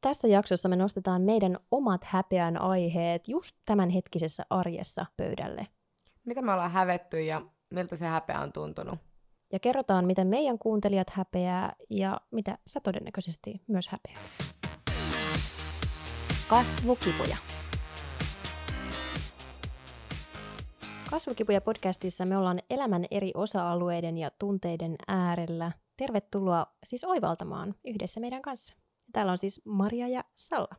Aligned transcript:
tässä 0.00 0.28
jaksossa 0.28 0.68
me 0.68 0.76
nostetaan 0.76 1.22
meidän 1.22 1.56
omat 1.70 2.04
häpeän 2.04 2.60
aiheet 2.60 3.28
just 3.28 3.56
tämänhetkisessä 3.64 4.46
arjessa 4.50 5.06
pöydälle. 5.16 5.66
Mitä 6.24 6.42
me 6.42 6.52
ollaan 6.52 6.70
hävetty 6.70 7.20
ja 7.20 7.42
miltä 7.70 7.96
se 7.96 8.04
häpeä 8.04 8.40
on 8.40 8.52
tuntunut? 8.52 8.98
Ja 9.52 9.58
kerrotaan, 9.58 10.04
miten 10.04 10.26
meidän 10.26 10.58
kuuntelijat 10.58 11.10
häpeää 11.10 11.72
ja 11.90 12.20
mitä 12.30 12.58
sä 12.66 12.80
todennäköisesti 12.80 13.62
myös 13.68 13.88
häpeää. 13.88 14.20
Kasvukipuja. 16.48 17.36
Kasvukipuja 21.10 21.60
podcastissa 21.60 22.26
me 22.26 22.36
ollaan 22.36 22.58
elämän 22.70 23.04
eri 23.10 23.32
osa-alueiden 23.34 24.18
ja 24.18 24.30
tunteiden 24.38 24.96
äärellä. 25.08 25.72
Tervetuloa 25.96 26.66
siis 26.84 27.04
oivaltamaan 27.04 27.74
yhdessä 27.84 28.20
meidän 28.20 28.42
kanssa. 28.42 28.76
Täällä 29.12 29.32
on 29.32 29.38
siis 29.38 29.66
Maria 29.66 30.08
ja 30.08 30.24
Salla. 30.36 30.74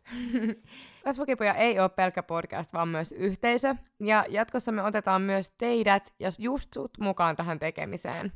Kasvukipuja 1.03 1.53
ei 1.53 1.79
ole 1.79 1.89
pelkkä 1.89 2.23
podcast, 2.23 2.73
vaan 2.73 2.87
myös 2.87 3.11
yhteisö. 3.11 3.75
Ja 3.99 4.25
jatkossa 4.29 4.71
me 4.71 4.83
otetaan 4.83 5.21
myös 5.21 5.51
teidät 5.51 6.13
ja 6.19 6.29
just 6.39 6.73
sut 6.73 6.91
mukaan 6.99 7.35
tähän 7.35 7.59
tekemiseen. 7.59 8.31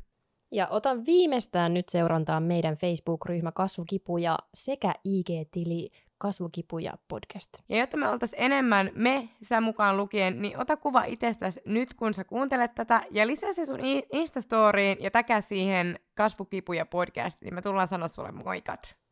Ja 0.51 0.67
otan 0.67 1.05
viimeistään 1.05 1.73
nyt 1.73 1.89
seurantaan 1.89 2.43
meidän 2.43 2.75
Facebook-ryhmä 2.75 3.51
Kasvukipuja 3.51 4.37
sekä 4.53 4.93
IG-tili 5.03 5.89
Kasvukipuja 6.17 6.93
podcast. 7.07 7.49
Ja 7.69 7.77
jotta 7.77 7.97
me 7.97 8.09
oltaisiin 8.09 8.41
enemmän 8.41 8.91
me, 8.95 9.29
sä 9.43 9.61
mukaan 9.61 9.97
lukien, 9.97 10.41
niin 10.41 10.59
ota 10.59 10.77
kuva 10.77 11.03
itsestäsi 11.03 11.61
nyt, 11.65 11.93
kun 11.93 12.13
sä 12.13 12.23
kuuntelet 12.23 12.75
tätä, 12.75 13.01
ja 13.11 13.27
lisää 13.27 13.53
se 13.53 13.65
sun 13.65 13.79
Instastoriin 14.11 14.97
ja 14.99 15.11
täkä 15.11 15.41
siihen 15.41 15.99
Kasvukipuja 16.15 16.85
podcast, 16.85 17.41
niin 17.41 17.53
me 17.53 17.61
tullaan 17.61 17.87
sanoa 17.87 18.07
sulle 18.07 18.31
moikat. 18.31 19.02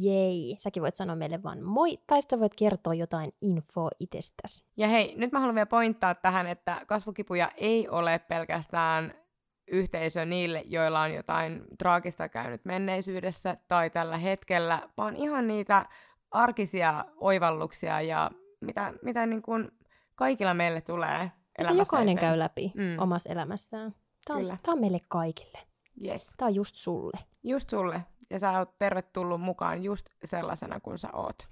Jei, 0.00 0.56
säkin 0.58 0.82
voit 0.82 0.94
sanoa 0.94 1.16
meille 1.16 1.42
vaan 1.42 1.62
moi, 1.62 1.98
tai 2.06 2.22
sitten 2.22 2.40
voit 2.40 2.54
kertoa 2.54 2.94
jotain 2.94 3.32
infoa 3.40 3.90
itsestäsi. 4.00 4.64
Ja 4.76 4.88
hei, 4.88 5.14
nyt 5.16 5.32
mä 5.32 5.38
haluan 5.38 5.54
vielä 5.54 5.66
pointtaa 5.66 6.14
tähän, 6.14 6.46
että 6.46 6.80
kasvukipuja 6.86 7.50
ei 7.56 7.88
ole 7.88 8.18
pelkästään 8.18 9.14
yhteisö 9.68 10.24
niille, 10.24 10.62
joilla 10.66 11.00
on 11.00 11.14
jotain 11.14 11.64
traagista 11.78 12.28
käynyt 12.28 12.64
menneisyydessä 12.64 13.56
tai 13.68 13.90
tällä 13.90 14.16
hetkellä, 14.16 14.88
vaan 14.96 15.16
ihan 15.16 15.48
niitä 15.48 15.86
arkisia 16.30 17.04
oivalluksia 17.16 18.00
ja 18.00 18.30
mitä, 18.60 18.92
mitä 19.02 19.26
niin 19.26 19.42
kuin 19.42 19.70
kaikilla 20.14 20.54
meille 20.54 20.80
tulee 20.80 21.30
Mitä 21.58 21.72
jokainen 21.72 22.18
eteen. 22.18 22.30
käy 22.30 22.38
läpi 22.38 22.72
mm. 22.74 22.98
omassa 22.98 23.30
elämässään. 23.30 23.94
Tämä 24.24 24.38
on, 24.38 24.56
tämä 24.62 24.72
on 24.72 24.80
meille 24.80 24.98
kaikille. 25.08 25.58
Yes. 26.04 26.34
Tämä 26.36 26.46
on 26.46 26.54
just 26.54 26.74
sulle. 26.74 27.18
Just 27.42 27.70
sulle. 27.70 28.02
Ja 28.32 28.38
sä 28.38 28.58
oot 28.58 28.78
tervetullut 28.78 29.40
mukaan 29.40 29.84
just 29.84 30.06
sellaisena 30.24 30.80
kuin 30.80 30.98
sä 30.98 31.08
oot. 31.12 31.48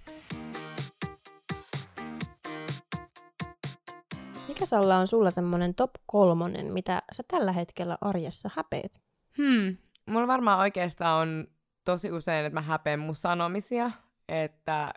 Mikä 4.48 4.67
Salla 4.67 4.97
on 4.97 5.06
sulla 5.06 5.31
semmonen 5.31 5.75
top 5.75 5.91
kolmonen, 6.06 6.72
mitä 6.72 7.03
sä 7.12 7.22
tällä 7.28 7.53
hetkellä 7.53 7.98
arjessa 8.00 8.50
häpeet? 8.56 9.00
Hmm. 9.39 9.77
Mulla 10.06 10.27
varmaan 10.27 10.59
oikeastaan 10.59 11.28
on 11.28 11.47
tosi 11.84 12.12
usein, 12.12 12.47
että 12.47 12.55
mä 12.55 12.62
häpeän 12.62 13.00
mun 13.00 13.15
sanomisia, 13.15 13.91
että 14.28 14.94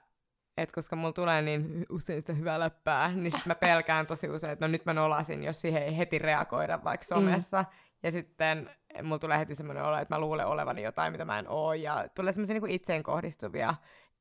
et 0.58 0.72
koska 0.72 0.95
mulla 0.95 1.14
tulee 1.14 1.42
niin 1.42 1.86
usein 1.90 2.22
sitä 2.22 2.34
hyvää 2.34 2.59
läppää, 2.59 3.12
niin 3.12 3.31
sit 3.31 3.45
mä 3.45 3.56
pelkään 3.56 4.08
tosi 4.08 4.30
usein, 4.30 4.53
että 4.53 4.68
no 4.68 4.72
nyt 4.72 4.86
mä 4.86 4.94
nolasin, 4.94 5.44
jos 5.44 5.62
siihen 5.62 5.84
ei 5.84 5.97
heti 5.97 6.20
reagoida 6.20 6.84
vaikka 6.84 7.06
mm. 7.06 7.08
somessa. 7.08 7.62
Mm. 7.62 7.68
Ja 8.04 8.12
sitten 8.12 8.70
mulla 9.04 9.20
tulee 9.20 9.40
heti 9.40 9.56
semmoinen 9.56 9.84
olo, 9.84 9.98
että 9.98 10.16
mä 10.16 10.20
luulen 10.20 10.48
olevani 10.48 10.84
jotain, 10.84 11.12
mitä 11.12 11.26
mä 11.26 11.40
en 11.40 11.48
oo. 11.48 11.73
Ja 11.73 12.08
tulee 12.16 12.34
semmoisia 12.34 12.59
niin 12.59 12.70
itseen 12.70 13.04
kohdistuvia 13.04 13.73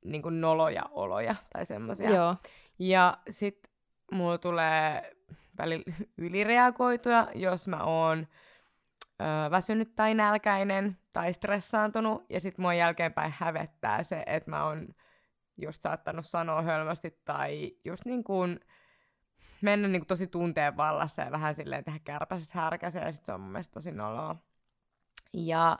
niin 0.04 0.22
kuin 0.22 0.40
noloja 0.40 0.82
oloja 0.90 1.34
tai 1.52 1.66
semmoisia. 1.66 2.10
Joo. 2.10 2.36
Ja 2.78 3.18
sit 3.30 3.70
mulla 4.12 4.38
tulee 4.38 5.12
välillä 5.58 5.84
ylireagoituja, 6.18 7.28
jos 7.34 7.68
mä 7.68 7.84
oon 7.84 8.26
ö, 9.20 9.50
väsynyt 9.50 9.94
tai 9.94 10.14
nälkäinen 10.14 10.98
tai 11.12 11.32
stressaantunut. 11.32 12.24
Ja 12.30 12.40
sit 12.40 12.58
mua 12.58 12.74
jälkeenpäin 12.74 13.34
hävettää 13.38 14.02
se, 14.02 14.22
että 14.26 14.50
mä 14.50 14.64
oon 14.64 14.88
just 15.56 15.82
saattanut 15.82 16.26
sanoa 16.26 16.62
hölmösti 16.62 17.20
tai 17.24 17.72
just 17.84 18.04
niin 18.04 18.24
kuin 18.24 18.60
mennä 19.60 19.88
niin 19.88 20.00
kuin 20.00 20.06
tosi 20.06 20.26
tunteen 20.26 20.76
vallassa 20.76 21.22
ja 21.22 21.30
vähän 21.30 21.54
silleen 21.54 21.84
tehdä 21.84 21.98
kärpäisestä 22.04 22.58
härkäsen 22.58 23.02
ja 23.02 23.12
sit 23.12 23.24
se 23.24 23.32
on 23.32 23.40
mun 23.40 23.52
mielestä 23.52 23.74
tosi 23.74 23.92
noloa. 23.92 24.36
Ja 25.32 25.78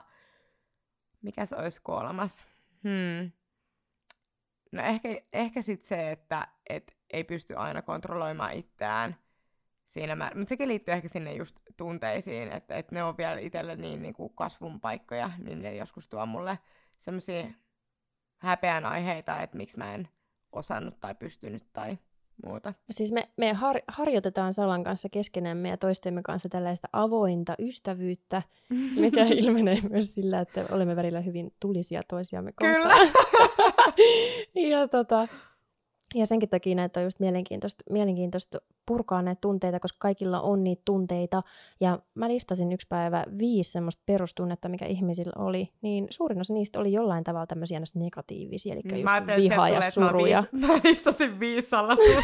mikä 1.21 1.45
se 1.45 1.55
olisi 1.55 1.81
kolmas? 1.83 2.45
Hmm. 2.83 3.31
No 4.71 4.83
ehkä, 4.83 5.09
ehkä 5.33 5.61
sitten 5.61 5.87
se, 5.87 6.11
että 6.11 6.47
et 6.69 6.97
ei 7.09 7.23
pysty 7.23 7.55
aina 7.55 7.81
kontrolloimaan 7.81 8.53
itseään 8.53 9.15
siinä 9.85 10.15
määrin. 10.15 10.37
Mutta 10.37 10.49
sekin 10.49 10.67
liittyy 10.67 10.93
ehkä 10.93 11.07
sinne 11.07 11.33
just 11.33 11.59
tunteisiin, 11.77 12.51
että 12.51 12.75
et 12.75 12.91
ne 12.91 13.03
on 13.03 13.17
vielä 13.17 13.39
itselle 13.39 13.75
niin, 13.75 14.01
niin 14.01 14.13
kuin 14.13 14.35
kasvun 14.35 14.81
paikkoja, 14.81 15.31
niin 15.37 15.61
ne 15.61 15.75
joskus 15.75 16.07
tuo 16.07 16.25
mulle 16.25 16.59
semmoisia 16.99 17.43
häpeän 18.37 18.85
aiheita, 18.85 19.41
että 19.41 19.57
miksi 19.57 19.77
mä 19.77 19.93
en 19.93 20.09
osannut 20.51 20.99
tai 20.99 21.15
pystynyt 21.15 21.73
tai 21.73 21.97
muuta. 22.45 22.73
Siis 22.91 23.11
me, 23.11 23.23
me 23.37 23.53
har, 23.53 23.81
harjoitetaan 23.87 24.53
Salan 24.53 24.83
kanssa 24.83 25.09
keskenämme 25.09 25.69
ja 25.69 25.77
toistemme 25.77 26.21
kanssa 26.21 26.49
tällaista 26.49 26.87
avointa 26.93 27.55
ystävyyttä, 27.59 28.41
mikä 28.99 29.25
ilmenee 29.25 29.77
myös 29.89 30.13
sillä, 30.13 30.39
että 30.39 30.65
olemme 30.71 30.95
välillä 30.95 31.21
hyvin 31.21 31.53
tulisia 31.59 32.01
toisiamme 32.07 32.51
kohtaan. 32.51 33.09
Kyllä. 33.09 33.11
ja 34.71 34.87
tota, 34.87 35.27
ja 36.13 36.25
senkin 36.25 36.49
takia 36.49 36.75
näitä 36.75 36.99
on 36.99 37.03
just 37.03 37.19
mielenkiintoista, 37.19 37.83
mielenkiintoista 37.89 38.57
purkaa 38.85 39.21
näitä 39.21 39.41
tunteita, 39.41 39.79
koska 39.79 39.97
kaikilla 39.99 40.41
on 40.41 40.63
niitä 40.63 40.81
tunteita. 40.85 41.43
Ja 41.79 41.99
mä 42.15 42.27
listasin 42.27 42.71
yksi 42.71 42.87
päivä 42.87 43.25
viisi 43.39 43.71
semmoista 43.71 44.03
perustunnetta, 44.05 44.69
mikä 44.69 44.85
ihmisillä 44.85 45.33
oli. 45.35 45.69
Niin 45.81 46.07
suurin 46.09 46.41
osa 46.41 46.53
niistä 46.53 46.79
oli 46.79 46.91
jollain 46.91 47.23
tavalla 47.23 47.47
tämmöisiä 47.47 47.81
negatiivisia, 47.95 48.73
eli 48.73 48.81
just 48.91 49.03
mä 49.03 49.35
viha 49.35 49.69
ja 49.69 49.91
suru. 49.91 50.25
Ja... 50.25 50.43
Mä, 50.51 50.67
mä 50.67 50.79
listasin 50.83 51.39
viisi 51.39 51.69
salasuutta. 51.69 52.21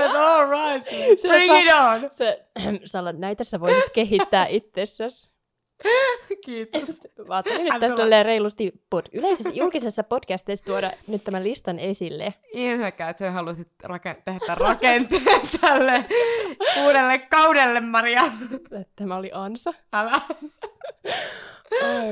all 0.20 0.50
right, 0.50 0.88
bring 1.22 1.66
it 1.66 1.72
on! 1.74 2.10
Se, 2.10 2.46
Salla, 2.84 3.12
näitä 3.12 3.44
sä 3.44 3.60
voisit 3.60 3.90
kehittää 3.92 4.46
itsessäsi. 4.46 5.39
Kiitos. 6.46 7.00
Ajattelin 7.28 7.64
nyt 7.64 7.80
tästä 7.80 8.22
reilusti 8.22 8.72
pod- 8.94 9.08
yleisessä 9.12 9.50
julkisessa 9.54 10.04
podcastissa 10.04 10.64
tuoda 10.64 10.90
nyt 11.08 11.24
tämän 11.24 11.44
listan 11.44 11.78
esille. 11.78 12.34
Ihmekään, 12.52 13.10
että 13.10 13.18
sä 13.18 13.30
halusit 13.30 13.68
rake- 13.84 14.22
tehdä 14.24 14.54
rakenteen 14.54 15.40
tälle 15.60 16.04
uudelle 16.84 17.18
kaudelle, 17.18 17.80
Maria. 17.80 18.22
Tämä 18.96 19.16
oli 19.16 19.30
ansa. 19.34 19.74
Älä. 19.92 20.20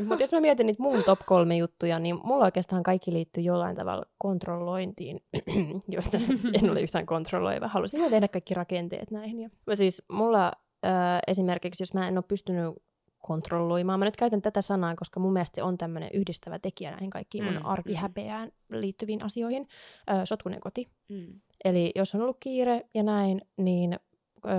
Mutta 0.09 0.23
jos 0.23 0.33
mä 0.33 0.41
mietin 0.41 0.67
niitä 0.67 0.83
mun 0.83 1.05
top 1.05 1.21
kolme 1.27 1.57
juttuja, 1.57 1.99
niin 1.99 2.19
mulla 2.25 2.45
oikeastaan 2.45 2.83
kaikki 2.83 3.13
liittyy 3.13 3.43
jollain 3.43 3.77
tavalla 3.77 4.05
kontrollointiin, 4.19 5.21
josta 5.89 6.19
en 6.63 6.71
ole 6.71 6.81
yhtään 6.81 7.07
kontrolloiva. 7.07 7.69
Halusin 7.69 8.11
tehdä 8.11 8.29
kaikki 8.29 8.55
rakenteet 8.55 9.11
näihin. 9.11 9.41
Ja 9.41 9.77
siis 9.77 10.03
mulla 10.13 10.53
äh, 10.87 10.93
esimerkiksi, 11.27 11.83
jos 11.83 11.95
mä 11.95 12.09
en 12.09 12.19
ole 12.19 12.25
pystynyt 12.29 12.75
kontrolloimaan. 13.19 13.99
Mä 13.99 14.05
nyt 14.05 14.17
käytän 14.17 14.43
tätä 14.43 14.61
sanaa, 14.61 14.97
koska 14.97 15.21
mun 15.21 15.33
mielestä 15.33 15.55
se 15.55 15.63
on 15.63 15.79
tämmöinen 15.79 16.11
yhdistävä 16.15 16.59
tekijä 16.59 16.91
näihin 16.91 17.11
kaikkiin 17.11 17.45
mun 17.45 17.55
mm, 17.55 17.61
arkihäpeään 17.65 18.51
liittyviin 18.71 19.25
asioihin. 19.25 19.69
Ö, 20.11 20.27
sotkunen 20.27 20.61
koti. 20.61 20.89
Mm. 21.09 21.41
Eli 21.65 21.93
jos 21.95 22.15
on 22.15 22.21
ollut 22.21 22.37
kiire 22.41 22.87
ja 22.95 23.03
näin, 23.03 23.41
niin 23.57 23.99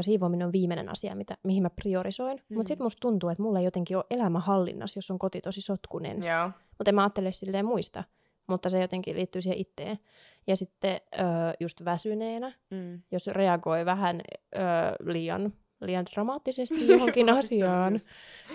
siivoaminen 0.02 0.48
on 0.48 0.52
viimeinen 0.54 0.90
asia, 0.90 1.16
mitä, 1.16 1.38
mihin 1.44 1.64
mä 1.64 1.70
priorisoin. 1.70 2.38
Mm. 2.50 2.56
Mutta 2.56 2.68
sitten 2.68 2.86
musta 2.86 3.00
tuntuu, 3.00 3.30
että 3.30 3.44
mulla 3.44 3.60
ei 3.60 3.66
jotenkin 3.66 3.98
ole 3.98 4.06
elämä 4.10 4.40
hallinnassa, 4.40 4.98
jos 4.98 5.12
on 5.12 5.20
koti 5.20 5.42
tosi 5.42 5.62
sotkunen. 5.62 6.24
Yeah. 6.24 6.52
Mutta 6.78 6.90
en 6.92 6.96
mä 6.96 7.02
ajattele 7.02 7.32
silleen 7.32 7.66
muista. 7.66 8.04
Mutta 8.48 8.70
se 8.70 8.82
jotenkin 8.82 9.16
liittyy 9.16 9.42
siihen 9.42 9.60
itteen. 9.60 10.00
Ja 10.48 10.56
sitten 10.56 11.02
ö, 11.14 11.20
just 11.60 11.86
väsyneenä, 11.86 12.54
mm. 12.70 13.02
jos 13.12 13.28
reagoi 13.28 13.86
vähän 13.86 14.22
ö, 14.56 14.60
liian 15.06 15.54
liian 15.82 16.06
dramaattisesti 16.14 16.88
johonkin 16.94 17.30
asiaan, 17.30 18.00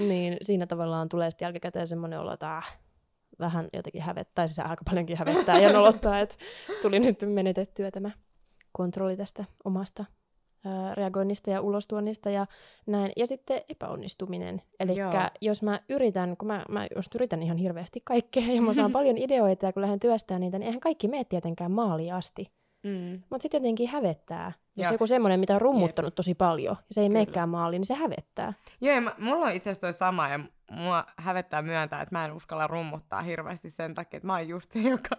niin 0.01 0.37
siinä 0.43 0.67
tavallaan 0.67 1.09
tulee 1.09 1.31
sitten 1.31 1.47
jälkikäteen 1.47 1.89
semmoinen 1.89 2.21
olo, 2.21 2.33
että 2.33 2.57
äh, 2.57 2.79
vähän 3.39 3.69
jotenkin 3.73 4.03
hävettää, 4.03 4.47
siis 4.47 4.59
aika 4.59 4.85
paljonkin 4.85 5.17
hävettää 5.17 5.59
ja 5.59 5.73
nolottaa, 5.73 6.21
että 6.21 6.37
tuli 6.83 7.01
nyt 7.01 7.19
menetettyä 7.27 7.91
tämä 7.91 8.11
kontrolli 8.73 9.17
tästä 9.17 9.45
omasta 9.65 10.05
ää, 10.65 10.95
reagoinnista 10.95 11.51
ja 11.51 11.61
ulostuonnista 11.61 12.31
ja 12.31 12.47
näin. 12.87 13.13
Ja 13.17 13.27
sitten 13.27 13.61
epäonnistuminen. 13.69 14.63
Eli 14.81 14.95
jos 15.41 15.63
mä 15.63 15.81
yritän, 15.89 16.37
kun 16.37 16.49
mä, 16.49 16.65
mä 16.69 16.87
just 16.97 17.15
yritän 17.15 17.43
ihan 17.43 17.57
hirveästi 17.57 18.01
kaikkea 18.05 18.47
ja 18.47 18.63
mä 18.63 18.73
saan 18.73 18.93
paljon 18.99 19.19
ideoita 19.19 19.67
ja 19.67 19.73
kun 19.73 19.83
lähden 19.83 20.01
työstämään 20.01 20.41
niitä, 20.41 20.59
niin 20.59 20.67
eihän 20.67 20.81
kaikki 20.81 21.09
mene 21.09 21.25
tietenkään 21.25 21.71
maaliin 21.71 22.15
asti. 22.15 22.47
Mm. 22.85 23.23
Mutta 23.31 23.43
sitten 23.43 23.59
jotenkin 23.59 23.89
hävettää. 23.89 24.53
Jos 24.77 24.85
Joo. 24.85 24.93
joku 24.93 25.07
semmoinen, 25.07 25.41
mitä 25.41 25.55
on 25.55 25.61
rummuttanut 25.61 26.15
tosi 26.15 26.35
paljon, 26.35 26.77
ja 26.79 26.95
se 26.95 27.01
ei 27.01 27.09
Kyllä. 27.09 27.19
meekään 27.19 27.49
maaliin, 27.49 27.81
niin 27.81 27.87
se 27.87 27.95
hävettää. 27.95 28.53
Joo, 28.81 28.95
ja 28.95 29.01
mä, 29.01 29.15
mulla 29.19 29.47
on 29.47 29.53
itse 29.53 29.71
asiassa 29.71 29.87
toi 29.87 29.93
sama, 29.93 30.29
ja 30.29 30.41
mua 30.71 31.05
hävettää 31.17 31.63
myöntää, 31.63 32.03
että 32.03 32.15
mä 32.15 32.25
en 32.25 32.33
uskalla 32.33 32.67
rummuttaa 32.67 33.23
hirveästi 33.23 33.71
sen 33.71 33.95
takia, 33.95 34.17
että 34.17 34.27
mä 34.27 34.33
oon 34.33 34.49
just 34.49 34.73
se, 34.73 34.79
joka... 34.91 35.17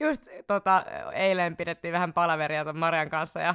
Just 0.00 0.28
tota, 0.46 0.84
eilen 1.12 1.56
pidettiin 1.56 1.92
vähän 1.92 2.12
palaveria 2.12 2.64
ton 2.64 2.78
Marian 2.78 3.10
kanssa, 3.10 3.40
ja 3.40 3.54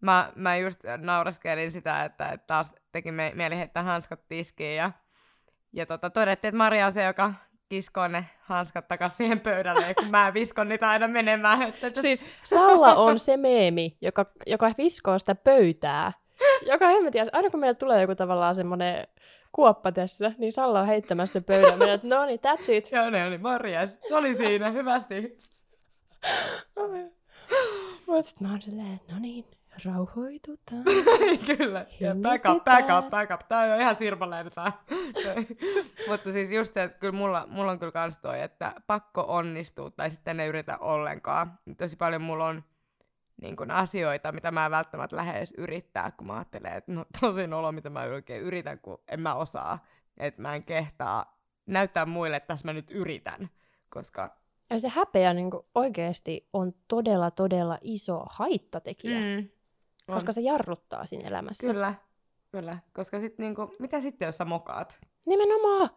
mä, 0.00 0.32
mä 0.34 0.56
just 0.56 0.80
nauraskelin 0.98 1.70
sitä, 1.70 2.04
että, 2.04 2.28
että 2.28 2.46
taas 2.46 2.74
teki 2.92 3.12
me, 3.12 3.32
mieli 3.34 3.56
heittää 3.56 3.82
hanskat 3.82 4.28
tiskiin, 4.28 4.76
ja, 4.76 4.92
ja 5.72 5.86
tota, 5.86 6.10
todettiin, 6.10 6.48
että 6.48 6.58
Maria 6.58 6.86
on 6.86 6.92
se, 6.92 7.04
joka 7.04 7.34
kiskoo 7.74 8.08
ne 8.08 8.24
hanskat 8.40 8.88
takaisin 8.88 9.16
siihen 9.16 9.40
pöydälle, 9.40 9.94
kun 9.94 10.10
mä 10.10 10.34
viskon 10.34 10.68
niitä 10.68 10.88
aina 10.88 11.08
menemään. 11.08 11.62
Että. 11.62 12.00
Siis 12.00 12.26
Salla 12.42 12.94
on 12.94 13.18
se 13.18 13.36
meemi, 13.36 13.96
joka, 14.00 14.26
joka 14.46 14.70
viskoo 14.78 15.18
sitä 15.18 15.34
pöytää. 15.34 16.12
Joka 16.66 16.86
hemmetin, 16.88 17.26
aina 17.32 17.50
kun 17.50 17.60
meille 17.60 17.74
tulee 17.74 18.00
joku 18.00 18.14
tavallaan 18.14 18.54
semmoinen 18.54 19.06
kuoppa 19.52 19.92
tässä, 19.92 20.32
niin 20.38 20.52
Salla 20.52 20.80
on 20.80 20.86
heittämässä 20.86 21.40
pöydän. 21.40 21.82
Että 21.82 22.06
no 22.06 22.26
niin, 22.26 22.40
that's 22.40 22.72
it. 22.72 22.92
Joo, 22.92 23.10
ne 23.10 23.26
oli 23.26 23.38
morjes. 23.38 23.98
Se 24.08 24.16
oli 24.16 24.34
siinä, 24.34 24.70
hyvästi. 24.70 25.38
Mutta 28.06 28.28
sitten 28.30 28.46
mä 28.46 28.52
oon 28.52 28.62
silleen, 28.62 29.00
no 29.12 29.18
niin, 29.20 29.44
rauhoitutaan. 29.84 30.84
Kyllä. 31.56 31.86
Ja 32.00 32.14
back 32.14 32.44
up, 32.48 32.64
back 32.64 32.88
up, 32.98 33.10
back 33.10 33.30
up. 33.30 33.40
Tää 33.48 33.60
on 33.60 33.68
jo 33.68 33.76
ihan 33.76 33.96
sirpaleinen 33.96 34.52
tää. 34.52 34.72
Mutta 36.08 36.32
siis 36.32 36.50
just 36.50 36.74
se, 36.74 36.82
että 36.82 36.98
kyllä 36.98 37.12
mulla, 37.12 37.46
mulla 37.46 37.70
on 37.72 37.78
kyllä 37.78 37.92
kans 37.92 38.18
toi, 38.18 38.40
että 38.40 38.74
pakko 38.86 39.24
onnistuu 39.28 39.90
tai 39.90 40.10
sitten 40.10 40.40
ei 40.40 40.48
yritä 40.48 40.78
ollenkaan. 40.78 41.58
Tosi 41.78 41.96
paljon 41.96 42.22
mulla 42.22 42.46
on 42.46 42.64
niin 43.40 43.56
kun 43.56 43.70
asioita, 43.70 44.32
mitä 44.32 44.50
mä 44.50 44.64
en 44.64 44.70
välttämättä 44.70 45.16
lähde 45.16 45.38
edes 45.38 45.54
yrittää, 45.58 46.10
kun 46.10 46.26
mä 46.26 46.34
ajattelen, 46.34 46.72
että 46.72 46.92
no 46.92 47.04
tosi 47.20 47.44
olo, 47.44 47.72
mitä 47.72 47.90
mä 47.90 48.00
oikein 48.00 48.42
yritän, 48.42 48.78
kun 48.78 49.02
en 49.08 49.20
mä 49.20 49.34
osaa. 49.34 49.84
Että 50.16 50.42
mä 50.42 50.54
en 50.54 50.64
kehtaa 50.64 51.38
näyttää 51.66 52.06
muille, 52.06 52.36
että 52.36 52.46
tässä 52.46 52.68
mä 52.68 52.72
nyt 52.72 52.90
yritän. 52.90 53.50
Koska 53.88 54.36
Ja 54.70 54.80
se 54.80 54.88
häpeä 54.88 55.34
niin 55.34 55.50
oikeasti 55.74 56.48
on 56.52 56.74
todella, 56.88 57.30
todella 57.30 57.78
iso 57.80 58.24
haittatekijä, 58.30 59.18
mm. 59.18 59.48
On. 60.08 60.14
koska 60.14 60.32
se 60.32 60.40
jarruttaa 60.40 61.06
siinä 61.06 61.28
elämässä. 61.28 61.66
Kyllä, 61.66 61.94
kyllä. 62.52 62.78
Koska 62.92 63.20
sit 63.20 63.38
niinku, 63.38 63.74
mitä 63.78 64.00
sitten, 64.00 64.26
jos 64.26 64.36
sä 64.36 64.44
mokaat? 64.44 65.00
Nimenomaan, 65.26 65.90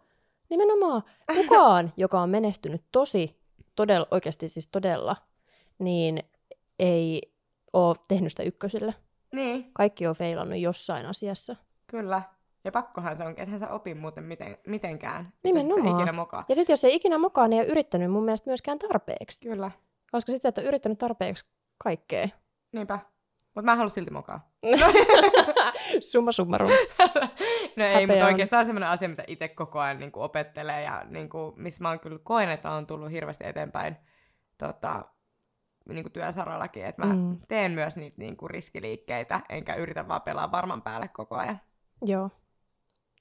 nimenomaan. 0.50 1.04
Kukaan, 1.36 1.92
joka 1.98 2.22
on 2.22 2.30
menestynyt 2.30 2.84
tosi, 2.92 3.40
todella, 3.76 4.08
oikeasti 4.12 4.48
siis 4.48 4.68
todella, 4.68 5.16
niin 5.80 6.24
ei 6.80 7.22
ole 7.74 7.96
tehnyt 8.08 8.32
sitä 8.32 8.44
ykkösillä. 8.44 8.94
Niin, 9.34 9.72
Kaikki 9.74 10.08
on 10.08 10.16
feilannut 10.16 10.60
jossain 10.60 11.06
asiassa. 11.06 11.56
Kyllä. 11.88 12.22
Ja 12.64 12.72
pakkohan 12.72 13.18
se 13.18 13.24
onkin, 13.24 13.44
ethän 13.44 13.60
sä 13.60 13.70
opi 13.70 13.94
muuten 13.94 14.24
miten, 14.24 14.58
mitenkään. 14.68 15.34
Nimenomaan. 15.44 16.00
ikinä 16.00 16.12
mokaa. 16.12 16.46
Ja 16.50 16.56
sitten 16.56 16.74
jos 16.74 16.84
ei 16.84 16.96
ikinä 16.96 17.18
mukaan, 17.18 17.50
niin 17.50 17.60
ei 17.60 17.66
ole 17.66 17.72
yrittänyt 17.72 18.12
mun 18.12 18.24
mielestä 18.26 18.50
myöskään 18.50 18.80
tarpeeksi. 18.80 19.42
Kyllä, 19.42 19.72
Koska 20.12 20.32
sitten 20.32 20.42
sä 20.42 20.50
et 20.50 20.58
ole 20.58 20.68
yrittänyt 20.68 20.98
tarpeeksi 20.98 21.46
kaikkea. 21.84 22.30
niinpä. 22.72 23.00
Mutta 23.58 23.66
mä 23.66 23.72
en 23.72 23.78
halua 23.78 23.90
silti 23.90 24.12
mokaa. 24.12 24.50
Summa 26.12 26.32
summarum. 26.32 26.70
no 27.78 27.86
ei, 27.86 27.94
Häpeä 27.94 28.08
mutta 28.08 28.26
oikeastaan 28.26 28.66
semmoinen 28.66 28.90
asia, 28.90 29.10
mitä 29.10 29.24
itse 29.28 29.48
koko 29.48 29.80
ajan 29.80 30.00
niin 30.00 30.12
kuin 30.12 30.24
opettelee 30.24 30.82
ja 30.82 31.04
niin 31.10 31.30
kuin, 31.30 31.54
missä 31.56 31.84
mä 31.84 31.90
oon 31.90 32.00
kyllä 32.00 32.20
koen, 32.24 32.50
että 32.50 32.72
on 32.72 32.88
tullut 32.88 33.12
hirveästi 33.12 33.48
eteenpäin 33.48 33.98
tota, 34.58 35.06
niin 35.90 36.04
kuin 36.04 36.14
työsarallakin, 36.14 36.86
että 36.86 37.06
mä 37.06 37.14
Mm. 37.14 37.38
teen 37.48 37.72
myös 37.72 37.96
niitä 37.98 38.16
niin 38.18 38.38
kuin 38.38 38.50
riskiliikkeitä, 38.50 39.42
enkä 39.50 39.76
yritä 39.76 40.08
vaan 40.08 40.22
pelaa 40.22 40.52
varman 40.52 40.82
päälle 40.82 41.08
koko 41.08 41.36
ajan. 41.36 41.60
Joo. 42.06 42.30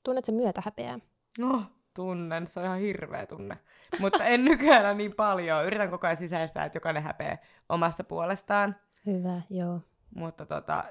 Tunnet 0.04 0.24
sen 0.24 0.34
myötä 0.34 0.62
häpeää. 0.64 0.98
No, 1.38 1.62
tunnen, 1.94 2.46
se 2.46 2.60
on 2.60 2.66
ihan 2.66 2.78
hirveä 2.78 3.26
tunne. 3.26 3.58
Mutta 4.00 4.24
en 4.24 4.44
nykyään 4.50 4.96
niin 4.98 5.14
paljon. 5.14 5.66
Yritän 5.66 5.90
koko 5.90 6.06
ajan 6.06 6.16
sisäistää, 6.16 6.64
että 6.64 6.76
jokainen 6.76 7.02
häpeää 7.02 7.38
omasta 7.68 8.04
puolestaan. 8.04 8.76
Hyvä, 9.06 9.40
joo. 9.50 9.80
Mutta 10.14 10.46
tota, 10.46 10.84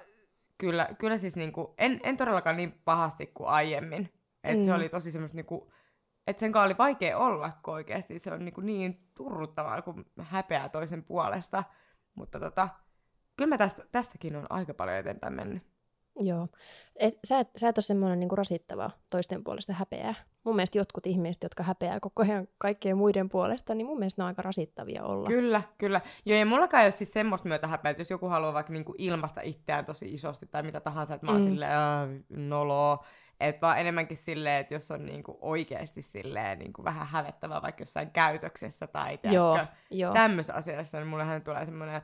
kyllä, 0.58 0.90
kyllä 0.98 1.18
siis 1.18 1.36
niinku, 1.36 1.74
en, 1.78 2.00
en 2.04 2.18
todellakaan 2.18 2.58
niin 2.58 2.82
pahasti 2.86 3.28
kuin 3.28 3.48
aiemmin. 3.50 4.14
Et 4.44 4.64
se 4.64 4.70
Mm. 4.70 4.76
oli 4.76 4.90
tosi 4.90 5.12
semmoista 5.12 5.36
niinku, 5.36 5.72
että 6.28 6.40
sen 6.40 6.52
kanssa 6.52 6.66
oli 6.66 6.78
vaikea 6.78 7.18
olla, 7.18 7.52
kun 7.64 7.74
oikeasti 7.74 8.20
se 8.20 8.32
on 8.32 8.46
niinku 8.46 8.62
niin 8.62 9.10
turruttavaa, 9.14 9.82
kun 9.82 10.06
häpeää 10.20 10.70
toisen 10.70 11.04
puolesta. 11.04 11.64
Mutta 12.16 12.40
tota, 12.40 12.70
kyllä 13.38 13.50
mä 13.50 13.58
tästä, 13.58 13.86
tästäkin 13.92 14.36
on 14.36 14.46
aika 14.50 14.74
paljon 14.74 14.98
eteenpäin 14.98 15.34
mennyt. 15.34 15.64
Joo. 16.20 16.48
Et, 16.96 17.20
sä, 17.28 17.40
et, 17.40 17.50
sä 17.58 17.70
et 17.70 17.78
ole 17.78 17.84
semmoinen 17.84 18.20
niinku 18.20 18.36
rasittava 18.36 18.92
toisten 19.12 19.44
puolesta 19.44 19.74
häpeää. 19.74 20.16
Mun 20.46 20.56
mielestä 20.56 20.78
jotkut 20.78 21.08
ihmiset, 21.08 21.44
jotka 21.44 21.64
häpeää 21.64 22.00
koko 22.00 22.24
ajan 22.24 22.48
kaikkien 22.58 22.98
muiden 22.98 23.30
puolesta, 23.30 23.76
niin 23.76 23.88
mun 23.88 24.00
mielestä 24.00 24.22
ne 24.22 24.24
on 24.24 24.28
aika 24.28 24.42
rasittavia 24.42 25.04
olla. 25.04 25.28
Kyllä, 25.28 25.62
kyllä. 25.78 26.02
Joo, 26.26 26.40
ja 26.40 26.46
mullakaan 26.46 26.82
ei 26.84 26.86
ole 26.86 26.92
siis 26.92 27.14
semmoista 27.14 27.48
myötä 27.48 27.68
häpeää, 27.68 27.90
että 27.92 28.02
jos 28.02 28.10
joku 28.12 28.28
haluaa 28.28 28.54
vaikka 28.54 28.74
niinku 28.74 28.96
ilmasta 28.98 29.42
itseään 29.42 29.86
tosi 29.86 30.14
isosti 30.14 30.46
tai 30.46 30.64
mitä 30.64 30.80
tahansa, 30.80 31.14
että 31.14 31.26
mä 31.26 31.32
oon 31.32 31.42
Mm. 31.42 31.48
silleen, 31.48 31.72
"Ää, 31.72 32.08
noloo. 32.30 33.04
Että 33.40 33.62
vaan 33.62 33.80
enemmänkin 33.80 34.18
silleen, 34.18 34.62
että 34.62 34.74
jos 34.74 34.92
on 34.92 35.06
niinku 35.06 35.38
oikeasti 35.42 36.02
silleen 36.02 36.60
niinku 36.60 36.84
vähän 36.84 37.08
hävettävää 37.08 37.62
vaikka 37.62 37.82
jossain 37.82 38.12
käytöksessä 38.12 38.88
tai 38.88 39.20
tämmöisessä 40.14 40.54
asiassa, 40.54 40.98
niin 40.98 41.08
mullehan 41.08 41.42
tulee 41.42 41.66
semmoinen, 41.66 42.02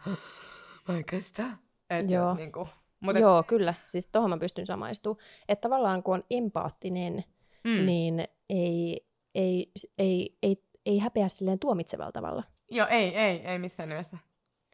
mä 0.88 0.97
en 0.97 1.05
kestä. 1.05 1.43
Että 1.89 2.13
jos 2.13 2.35
niinku, 2.38 2.67
mutta 2.99 3.19
et, 3.19 3.21
Joo, 3.23 3.43
kyllä. 3.43 3.73
Siis 3.88 4.07
tohon 4.07 4.29
mä 4.29 4.38
pystyn 4.38 4.65
samaistumaan. 4.65 5.19
Että 5.49 5.61
tavallaan 5.69 6.03
kun 6.03 6.13
on 6.15 6.23
empaattinen, 6.29 7.23
mm, 7.63 7.86
niin 7.86 8.28
ei, 8.50 9.08
ei, 9.36 9.72
ei, 9.98 10.38
ei, 10.44 10.63
ei 10.86 11.00
häpeä 11.00 11.30
silleen 11.30 11.60
tuomitsevalla 11.60 12.12
tavalla. 12.12 12.44
Joo, 12.72 12.88
ei, 12.88 13.18
ei, 13.18 13.48
ei 13.48 13.60
missään 13.60 13.90
nimessä. 13.90 14.18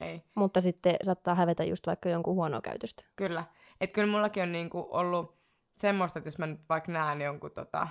Ei. 0.02 0.24
Mutta 0.36 0.62
sitten 0.62 0.96
saattaa 1.04 1.36
hävetä 1.36 1.64
just 1.64 1.88
vaikka 1.88 2.10
jonkun 2.10 2.36
huonoa 2.36 2.62
käytöstä. 2.62 3.04
Kyllä. 3.16 3.44
Että 3.82 3.94
kyllä 3.94 4.12
mullakin 4.12 4.44
on 4.44 4.52
niinku 4.52 4.88
ollut 4.92 5.38
semmoista, 5.76 6.20
että 6.20 6.28
jos 6.28 6.38
mä 6.38 6.48
nyt 6.48 6.62
vaikka 6.70 6.92
näen 6.92 7.22
jonkun 7.22 7.52
tota, 7.52 7.88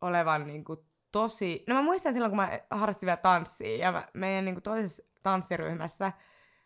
olevan 0.00 0.46
niinku 0.46 0.84
tosi... 1.12 1.64
No 1.66 1.74
mä 1.74 1.82
muistan 1.82 2.12
silloin, 2.12 2.30
kun 2.30 2.36
mä 2.36 2.60
harrastin 2.70 3.06
vielä 3.06 3.16
tanssia, 3.16 3.76
ja 3.76 3.92
mä, 3.92 4.08
meidän 4.14 4.44
niinku 4.44 4.60
toisessa 4.60 5.02
tanssiryhmässä, 5.22 6.12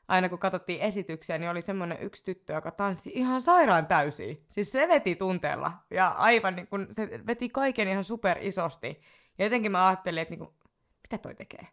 aina 0.08 0.28
kun 0.28 0.38
katsottiin 0.38 0.80
esityksiä, 0.80 1.38
niin 1.38 1.50
oli 1.50 1.62
semmoinen 1.62 1.98
yksi 2.00 2.24
tyttö, 2.24 2.52
joka 2.52 2.70
tanssi 2.70 3.10
ihan 3.14 3.42
sairaan 3.42 3.86
täysin. 3.86 4.44
Siis 4.48 4.72
se 4.72 4.88
veti 4.88 5.16
tunteella, 5.16 5.72
ja 5.90 6.08
aivan 6.08 6.56
niin 6.56 6.66
kun, 6.66 6.88
se 6.90 7.20
veti 7.26 7.48
kaiken 7.48 7.88
ihan 7.88 8.04
super 8.04 8.38
isosti. 8.40 9.00
Ja 9.38 9.44
jotenkin 9.44 9.72
mä 9.72 9.88
ajattelin, 9.88 10.22
että 10.22 10.32
niinku, 10.32 10.54
mitä 11.02 11.18
toi 11.18 11.34
tekee? 11.34 11.66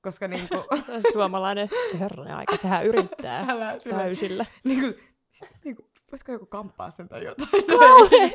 Koska 0.00 0.28
niinku... 0.28 0.54
Se 0.86 0.92
on 0.92 1.02
suomalainen 1.12 1.68
herranen 2.00 2.34
aika, 2.36 2.56
sehän 2.56 2.86
yrittää 2.86 3.46
älä 3.50 3.78
sillä- 3.78 3.96
täysillä. 3.96 4.46
niinku, 4.64 5.00
niinku, 5.64 5.90
voisiko 6.12 6.32
joku 6.32 6.46
kamppaa 6.46 6.90
sen 6.90 7.08
tai 7.08 7.24
jotain? 7.24 7.66
Kauhean. 7.66 8.30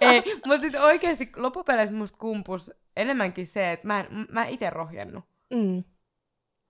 Ei, 0.00 0.22
mutta 0.46 0.62
sitten 0.62 0.82
oikeasti 0.82 1.30
loppupeleissä 1.36 1.94
musta 1.94 2.18
kumpus 2.18 2.70
enemmänkin 2.96 3.46
se, 3.46 3.72
että 3.72 3.86
mä, 3.86 4.00
en, 4.00 4.26
mä 4.32 4.46
itse 4.46 4.70
rohjennut. 4.70 5.24
Mm. 5.50 5.84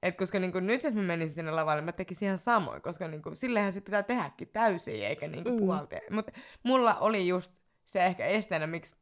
Et 0.02 0.16
koska 0.16 0.38
niinku, 0.38 0.60
nyt 0.60 0.82
jos 0.82 0.94
mä 0.94 1.02
menisin 1.02 1.34
sinne 1.34 1.50
lavalle, 1.50 1.82
mä 1.82 1.92
tekisin 1.92 2.26
ihan 2.26 2.38
samoin, 2.38 2.82
koska 2.82 3.08
niinku, 3.08 3.30
silleenhän 3.34 3.72
se 3.72 3.80
pitää 3.80 4.02
tehdäkin 4.02 4.48
täysin, 4.48 5.06
eikä 5.06 5.28
niinku 5.28 5.50
Mm. 5.50 5.58
puolta. 5.58 5.96
Mutta 6.10 6.32
mulla 6.62 6.94
oli 6.94 7.28
just 7.28 7.52
se 7.84 8.04
ehkä 8.06 8.26
esteenä, 8.26 8.66
miksi 8.66 8.94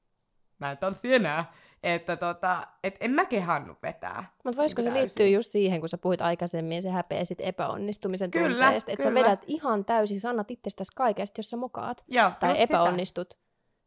mä 0.58 0.70
en 0.70 0.78
tanssi 0.78 1.14
enää, 1.14 1.52
että 1.82 2.16
tota, 2.16 2.66
et 2.84 2.96
en 3.00 3.10
mä 3.10 3.24
kehannut 3.24 3.78
vetää. 3.82 4.24
Mutta 4.44 4.60
voisiko 4.60 4.82
se 4.82 4.88
Niinku 4.88 5.00
liittyä 5.00 5.26
just 5.26 5.50
siihen, 5.50 5.80
kun 5.80 5.88
sä 5.88 5.98
puhuit 5.98 6.22
aikaisemmin, 6.22 6.82
se 6.82 6.90
häpeä 6.90 7.24
sit 7.24 7.40
epäonnistumisen 7.40 8.30
Kyllä, 8.30 8.64
tunteesta, 8.64 8.92
että 8.92 9.02
sä 9.08 9.14
vedät 9.14 9.44
ihan 9.46 9.84
täysin, 9.84 10.20
sä 10.20 10.30
annat 10.30 10.50
itsestäsi 10.50 10.92
kaiken, 10.94 11.26
sit 11.26 11.36
jos 11.38 11.50
sä 11.50 11.56
mokaat 11.56 12.04
Joo, 12.08 12.30
tai 12.40 12.50
just 12.50 12.60
sitä. 12.60 12.74
epäonnistut. 12.74 13.38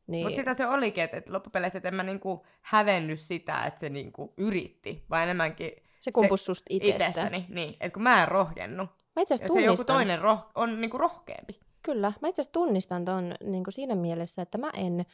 Niin, 0.07 0.25
Mutta 0.25 0.35
sitä 0.35 0.53
se 0.53 0.67
olikin, 0.67 1.03
että, 1.03 1.17
että 1.17 1.33
loppupeleissä 1.33 1.77
että 1.77 1.89
en 1.89 1.95
mä 1.95 2.03
niinku 2.03 2.45
hävennyt 2.61 3.19
sitä, 3.19 3.63
että 3.65 3.79
se 3.79 3.89
niinku 3.89 4.33
yritti, 4.37 5.05
vaan 5.09 5.23
enemmänkin 5.23 5.71
se 5.99 6.11
kumpus 6.11 6.45
susta 6.45 6.65
itsestä. 6.69 6.95
itsestäni. 7.07 7.45
Niin, 7.49 7.69
että 7.73 7.89
kun 7.93 8.03
mä 8.03 8.21
en 8.23 8.27
rohjennut. 8.27 8.89
Mä 9.15 9.21
itse 9.21 9.33
asiassa 9.33 9.53
se 9.53 9.59
joku 9.61 9.65
tunnistan, 9.65 9.95
toinen 9.95 10.19
roh- 10.19 10.51
on 10.55 10.81
niinku 10.81 10.97
rohkeampi. 10.97 11.59
kyllä, 11.81 12.13
mä 12.21 12.27
itse 12.27 12.41
asiassa 12.41 12.51
tunnistan 12.53 13.05
ton 13.05 13.35
niin 13.43 13.63
siinä 13.69 13.95
mielessä, 13.95 14.41
että 14.41 14.57
mä 14.57 14.69
en 14.73 14.99
ö, 14.99 15.05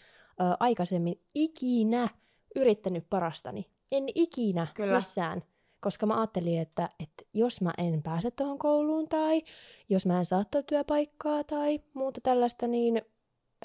aikaisemmin 0.60 1.22
ikinä 1.36 2.08
yrittänyt 2.56 3.06
parastani. 3.10 3.70
En 3.92 4.04
ikinä 4.16 4.68
Kyllä. 4.74 4.96
missään. 4.96 5.44
Koska 5.80 6.06
mä 6.06 6.18
ajattelin, 6.18 6.60
että, 6.60 6.90
että 7.00 7.24
jos 7.34 7.62
mä 7.62 7.72
en 7.78 8.04
pääse 8.04 8.32
tuohon 8.32 8.60
kouluun 8.60 9.10
tai 9.10 9.42
jos 9.90 10.06
mä 10.06 10.18
en 10.20 10.26
saa 10.26 10.44
työpaikkaa 10.68 11.44
tai 11.44 11.80
muuta 11.94 12.22
tällaista, 12.22 12.68
niin 12.68 13.02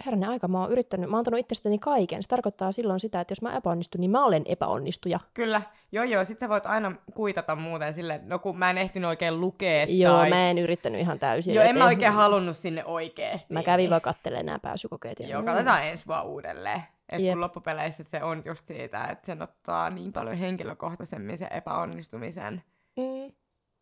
herranen 0.06 0.28
aika, 0.30 0.48
mä 0.48 0.60
oon 0.60 0.72
yrittänyt, 0.72 1.10
mä 1.10 1.16
oon 1.16 1.18
antanut 1.18 1.40
itsestäni 1.40 1.78
kaiken. 1.78 2.22
Se 2.22 2.28
tarkoittaa 2.28 2.72
silloin 2.72 3.00
sitä, 3.00 3.20
että 3.20 3.32
jos 3.32 3.42
mä 3.42 3.56
epäonnistun, 3.56 4.00
niin 4.00 4.10
mä 4.10 4.24
olen 4.24 4.42
epäonnistuja. 4.46 5.20
Kyllä, 5.34 5.62
joo 5.92 6.04
joo, 6.04 6.24
sit 6.24 6.38
sä 6.38 6.48
voit 6.48 6.66
aina 6.66 6.92
kuitata 7.14 7.56
muuten 7.56 7.94
silleen, 7.94 8.28
no 8.28 8.38
kun 8.38 8.58
mä 8.58 8.70
en 8.70 8.78
ehtinyt 8.78 9.08
oikein 9.08 9.40
lukea 9.40 9.84
Joo, 9.88 10.16
tai... 10.16 10.30
mä 10.30 10.50
en 10.50 10.58
yrittänyt 10.58 11.00
ihan 11.00 11.18
täysin. 11.18 11.54
Joo, 11.54 11.64
en 11.64 11.78
mä 11.78 11.86
oikein 11.86 12.12
halunnut 12.12 12.56
sinne 12.56 12.84
oikeesti. 12.84 13.54
Mä 13.54 13.62
kävin 13.62 13.90
vaan 13.90 14.00
kattelemaan 14.00 14.46
nämä 14.46 14.58
pääsykokeet. 14.58 15.20
ja- 15.20 15.28
Joo, 15.28 15.42
katsotaan 15.42 15.84
ensi 15.86 16.06
vaan 16.06 16.26
uudelleen. 16.26 16.82
Et 17.12 17.20
kun 17.32 17.40
loppupeleissä 17.40 18.04
se 18.04 18.22
on 18.22 18.42
just 18.44 18.66
siitä, 18.66 19.04
että 19.04 19.26
sen 19.26 19.42
ottaa 19.42 19.90
niin 19.90 20.12
paljon 20.12 20.36
henkilökohtaisemmin 20.36 21.38
sen 21.38 21.52
epäonnistumisen. 21.52 22.62
Mm, 22.96 23.32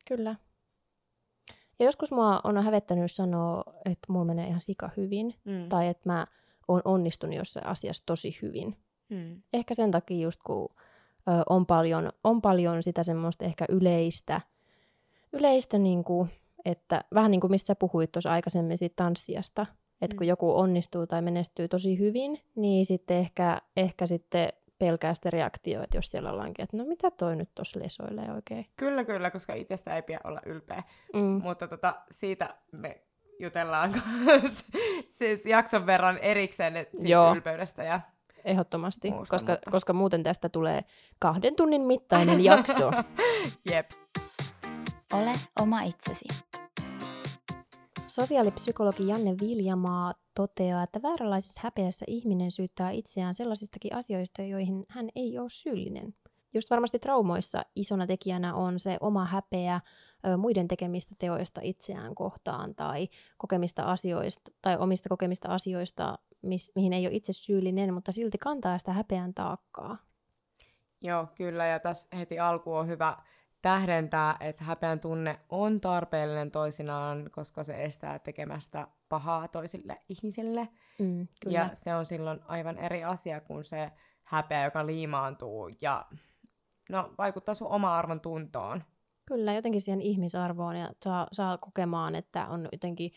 kyllä. 0.08 0.34
Ja 1.78 1.84
joskus 1.84 2.12
mua 2.12 2.40
on 2.44 2.64
hävettänyt 2.64 3.12
sanoa, 3.12 3.62
että 3.84 4.12
mulla 4.12 4.24
menee 4.24 4.48
ihan 4.48 4.60
sika 4.60 4.90
hyvin, 4.96 5.34
Mm. 5.44 5.68
tai 5.68 5.88
että 5.88 6.08
mä 6.08 6.26
oon 6.68 6.80
onnistunut 6.84 7.36
jossain 7.36 7.66
asiassa 7.66 8.02
tosi 8.06 8.38
hyvin. 8.42 8.76
Mm. 9.08 9.42
Ehkä 9.52 9.74
sen 9.74 9.90
takia 9.90 10.20
just 10.22 10.40
kun 10.46 10.68
ö, 11.28 11.32
on, 11.48 11.66
paljon, 11.66 12.10
on 12.24 12.42
paljon 12.42 12.82
sitä 12.82 13.02
semmoista 13.02 13.44
ehkä 13.44 13.64
yleistä, 13.68 14.40
yleistä 15.32 15.78
niin 15.78 16.04
kuin, 16.04 16.30
että 16.64 17.04
vähän 17.14 17.30
niin 17.30 17.40
kuin 17.40 17.50
mistä 17.50 17.66
sä 17.66 17.74
puhuit 17.74 18.12
tuossa 18.12 18.32
aikaisemmin 18.32 18.78
siitä 18.78 19.04
tanssijasta, 19.04 19.66
että 20.02 20.16
kun 20.16 20.24
Mm. 20.24 20.28
joku 20.28 20.58
onnistuu 20.58 21.06
tai 21.06 21.22
menestyy 21.22 21.68
tosi 21.68 21.98
hyvin, 21.98 22.40
niin 22.56 22.86
sitten 22.86 23.16
ehkä, 23.16 23.60
ehkä 23.76 24.06
sitten 24.06 24.48
pelkää 24.78 25.14
sitä 25.14 25.30
reaktioa, 25.30 25.84
että 25.84 25.96
jos 25.96 26.06
siellä 26.06 26.32
ollaankin, 26.32 26.62
että 26.62 26.76
no 26.76 26.84
mitä 26.84 27.10
toi 27.10 27.36
nyt 27.36 27.50
tuossa 27.54 27.80
lesoilee 27.80 28.32
oikein. 28.32 28.66
Kyllä, 28.76 29.04
kyllä, 29.04 29.30
koska 29.30 29.54
itsestä 29.54 29.96
ei 29.96 30.02
pidä 30.02 30.20
olla 30.24 30.40
ylpeä. 30.46 30.82
Mm. 31.14 31.40
Mutta 31.42 31.68
tota, 31.68 31.94
siitä 32.10 32.54
me 32.72 33.02
jutellaan 33.38 34.02
sit 35.18 35.46
jakson 35.46 35.86
verran 35.86 36.18
erikseen 36.18 36.74
siitä 36.90 37.08
Joo. 37.08 37.34
ylpeydestä. 37.34 37.82
Ja... 37.84 38.00
Ehdottomasti, 38.44 39.10
Muusta, 39.10 39.34
koska, 39.34 39.52
mutta- 39.52 39.70
koska 39.70 39.92
muuten 39.92 40.22
tästä 40.22 40.48
tulee 40.48 40.84
kahden 41.18 41.56
tunnin 41.56 41.82
mittainen 41.82 42.44
jakso. 42.44 42.92
Jep. 43.70 43.90
Ole 45.12 45.32
oma 45.60 45.80
itsesi. 45.80 46.24
Sosiaalipsykologi 48.06 49.08
Janne 49.08 49.34
Viljamaa 49.40 50.14
toteaa, 50.38 50.82
että 50.82 51.02
vääränlaisessa 51.02 51.60
häpeässä 51.64 52.04
ihminen 52.08 52.50
syyttää 52.50 52.90
itseään 52.90 53.34
sellaisistakin 53.34 53.94
asioista, 53.94 54.42
joihin 54.42 54.86
hän 54.88 55.08
ei 55.16 55.38
ole 55.38 55.48
syyllinen. 55.50 56.14
Just 56.54 56.70
varmasti 56.70 56.98
traumoissa 56.98 57.62
isona 57.76 58.06
tekijänä 58.06 58.54
on 58.54 58.78
se 58.78 58.96
oma 59.00 59.24
häpeä 59.24 59.80
ö, 60.26 60.36
muiden 60.36 60.68
tekemistä 60.68 61.14
teoista 61.18 61.60
itseään 61.64 62.14
kohtaan 62.14 62.74
tai 62.74 63.08
kokemista 63.38 63.82
asioista 63.82 64.50
tai 64.62 64.76
omista 64.76 65.08
kokemista 65.08 65.48
asioista, 65.48 66.18
mihin 66.74 66.92
ei 66.92 67.06
ole 67.06 67.14
itse 67.14 67.32
syyllinen, 67.32 67.94
mutta 67.94 68.12
silti 68.12 68.38
kantaa 68.38 68.78
sitä 68.78 68.92
häpeän 68.92 69.34
taakkaa. 69.34 69.96
Joo, 71.00 71.26
kyllä. 71.34 71.66
Ja 71.66 71.78
tässä 71.78 72.16
heti 72.16 72.38
alku 72.38 72.74
on 72.74 72.88
hyvä 72.88 73.16
tähdentää, 73.62 74.36
että 74.40 74.64
häpeän 74.64 75.00
tunne 75.00 75.40
on 75.48 75.80
tarpeellinen 75.80 76.50
toisinaan, 76.50 77.30
koska 77.32 77.64
se 77.64 77.84
estää 77.84 78.18
tekemästä 78.18 78.88
pahaa 79.08 79.48
toisille 79.48 80.00
ihmisille. 80.08 80.68
Mm, 80.98 81.28
kyllä. 81.40 81.58
Ja 81.58 81.70
se 81.74 81.94
on 81.94 82.06
silloin 82.06 82.40
aivan 82.46 82.78
eri 82.78 83.04
asia 83.04 83.40
kuin 83.40 83.64
se 83.64 83.92
häpeä, 84.22 84.64
joka 84.64 84.86
liimaantuu 84.86 85.70
ja 85.80 86.06
no, 86.88 87.14
vaikuttaa 87.18 87.54
sun 87.54 87.68
oma 87.68 87.98
arvon 87.98 88.20
tuntoon. 88.20 88.84
Kyllä, 89.26 89.52
jotenkin 89.52 89.80
siihen 89.80 90.00
ihmisarvoon 90.00 90.76
ja 90.76 90.90
saa, 91.04 91.26
saa 91.32 91.58
kokemaan, 91.58 92.14
että 92.14 92.46
on 92.46 92.68
jotenkin 92.72 93.12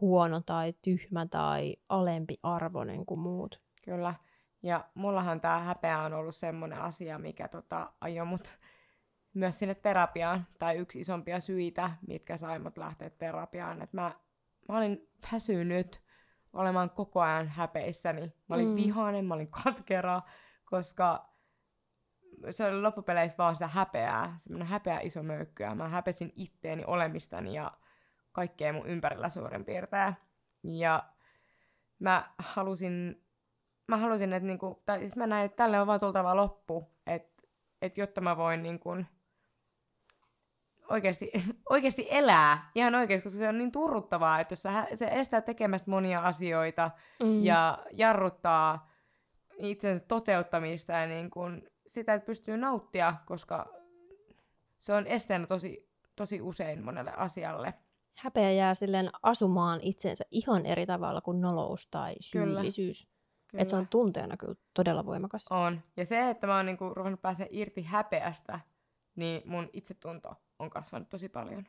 huono 0.00 0.40
tai 0.46 0.74
tyhmä 0.82 1.26
tai 1.26 1.76
alempi 1.88 2.38
arvoinen 2.42 3.06
kuin 3.06 3.20
muut. 3.20 3.60
Kyllä. 3.84 4.14
Ja 4.62 4.84
mullahan 4.94 5.40
tämä 5.40 5.58
häpeä 5.58 6.02
on 6.02 6.12
ollut 6.12 6.36
semmoinen 6.36 6.80
asia, 6.80 7.18
mikä 7.18 7.48
tota, 7.48 7.92
ajoi 8.00 8.26
mut 8.26 8.58
myös 9.34 9.58
sinne 9.58 9.74
terapiaan, 9.74 10.46
tai 10.58 10.76
yksi 10.76 11.00
isompia 11.00 11.40
syitä, 11.40 11.90
mitkä 12.06 12.36
sai 12.36 12.58
mut 12.58 12.78
lähteä 12.78 13.10
terapiaan. 13.10 13.82
Et 13.82 13.92
mä, 13.92 14.14
mä 14.68 14.76
olin 14.78 15.08
väsynyt 15.32 16.02
olemaan 16.52 16.90
koko 16.90 17.20
ajan 17.20 17.48
häpeissäni. 17.48 18.32
Mä 18.48 18.54
olin 18.54 18.68
Mm. 18.68 18.76
vihainen, 18.76 19.24
mä 19.24 19.34
olin 19.34 19.50
katkera, 19.64 20.22
koska 20.64 21.32
se 22.50 22.66
oli 22.66 22.80
loppupeleissä 22.80 23.38
vaan 23.38 23.54
sitä 23.56 23.68
häpeää, 23.68 24.34
semmoinen 24.38 24.68
häpeä 24.68 25.00
iso 25.00 25.22
möykky, 25.22 25.62
ja 25.62 25.74
mä 25.74 25.88
häpesin 25.88 26.32
itteeni 26.36 26.84
olemistani 26.86 27.54
ja 27.54 27.72
kaikkea 28.32 28.72
mun 28.72 28.86
ympärillä 28.86 29.28
suurin 29.28 29.64
piirtein. 29.64 30.14
Ja 30.62 31.02
mä 31.98 32.30
halusin, 32.38 33.24
mä 33.88 33.96
halusin, 33.96 34.32
että 34.32 34.46
niinku, 34.46 34.82
tai 34.86 34.98
siis 34.98 35.16
mä 35.16 35.26
näin, 35.26 35.44
että 35.46 35.56
tälle 35.56 35.80
on 35.80 35.86
vaan 35.86 36.00
tultava 36.00 36.36
loppu, 36.36 36.90
että 37.06 37.42
et 37.82 37.98
jotta 37.98 38.20
mä 38.20 38.36
voin 38.36 38.62
niinku 38.62 38.90
oikeasti, 40.92 41.30
oikeasti 41.70 42.06
elää, 42.10 42.70
ihan 42.74 42.94
oikeasti, 42.94 43.24
koska 43.24 43.38
se 43.38 43.48
on 43.48 43.58
niin 43.58 43.72
turruttavaa, 43.72 44.40
että 44.40 44.52
jos 44.52 44.62
se 44.94 45.08
estää 45.10 45.40
tekemästä 45.40 45.90
monia 45.90 46.20
asioita 46.20 46.90
Mm. 47.22 47.42
ja 47.42 47.78
jarruttaa 47.92 48.90
itsensä 49.58 50.04
toteuttamista 50.08 50.92
ja 50.92 51.06
niin 51.06 51.30
kun 51.30 51.62
sitä, 51.86 52.14
että 52.14 52.26
pystyy 52.26 52.56
nauttia, 52.56 53.14
koska 53.26 53.66
se 54.78 54.94
on 54.94 55.06
esteenä 55.06 55.46
tosi, 55.46 55.88
tosi 56.16 56.40
usein 56.40 56.84
monelle 56.84 57.12
asialle. 57.16 57.74
Häpeä 58.18 58.50
jää 58.50 58.74
silleen 58.74 59.10
asumaan 59.22 59.78
itsensä 59.82 60.24
ihan 60.30 60.66
eri 60.66 60.86
tavalla 60.86 61.20
kuin 61.20 61.40
nolous 61.40 61.86
tai 61.90 62.14
Kyllä. 62.32 62.54
syyllisyys. 62.60 63.08
Kyllä. 63.48 63.62
Et 63.62 63.68
se 63.68 63.76
on 63.76 63.88
tunteena 63.88 64.36
kyllä 64.36 64.54
todella 64.74 65.06
voimakas. 65.06 65.46
On. 65.50 65.80
Ja 65.96 66.06
se, 66.06 66.30
että 66.30 66.46
mä 66.46 66.56
oon 66.56 66.66
niinku 66.66 66.94
ruvennut 66.94 67.22
pääsemään 67.22 67.48
irti 67.52 67.82
häpeästä, 67.82 68.60
niin 69.16 69.42
mun 69.44 69.70
itsetunto 69.72 70.34
on 70.62 70.70
kasvanut 70.70 71.08
tosi 71.08 71.28
paljon. 71.28 71.66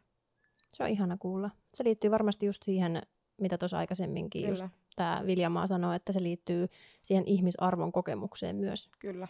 Se 0.73 0.83
on 0.83 0.89
ihana 0.89 1.17
kuulla. 1.17 1.49
Se 1.73 1.83
liittyy 1.83 2.11
varmasti 2.11 2.45
just 2.45 2.63
siihen, 2.63 3.01
mitä 3.37 3.57
tuossa 3.57 3.77
aikaisemminkin 3.77 4.47
just 4.47 4.61
Kyllä, 4.61 4.69
tämä 4.95 5.23
Viljamaa 5.25 5.67
sanoi, 5.67 5.95
että 5.95 6.11
se 6.11 6.23
liittyy 6.23 6.67
siihen 7.01 7.23
ihmisarvon 7.27 7.91
kokemukseen 7.91 8.55
myös. 8.55 8.89
kyllä. 8.99 9.27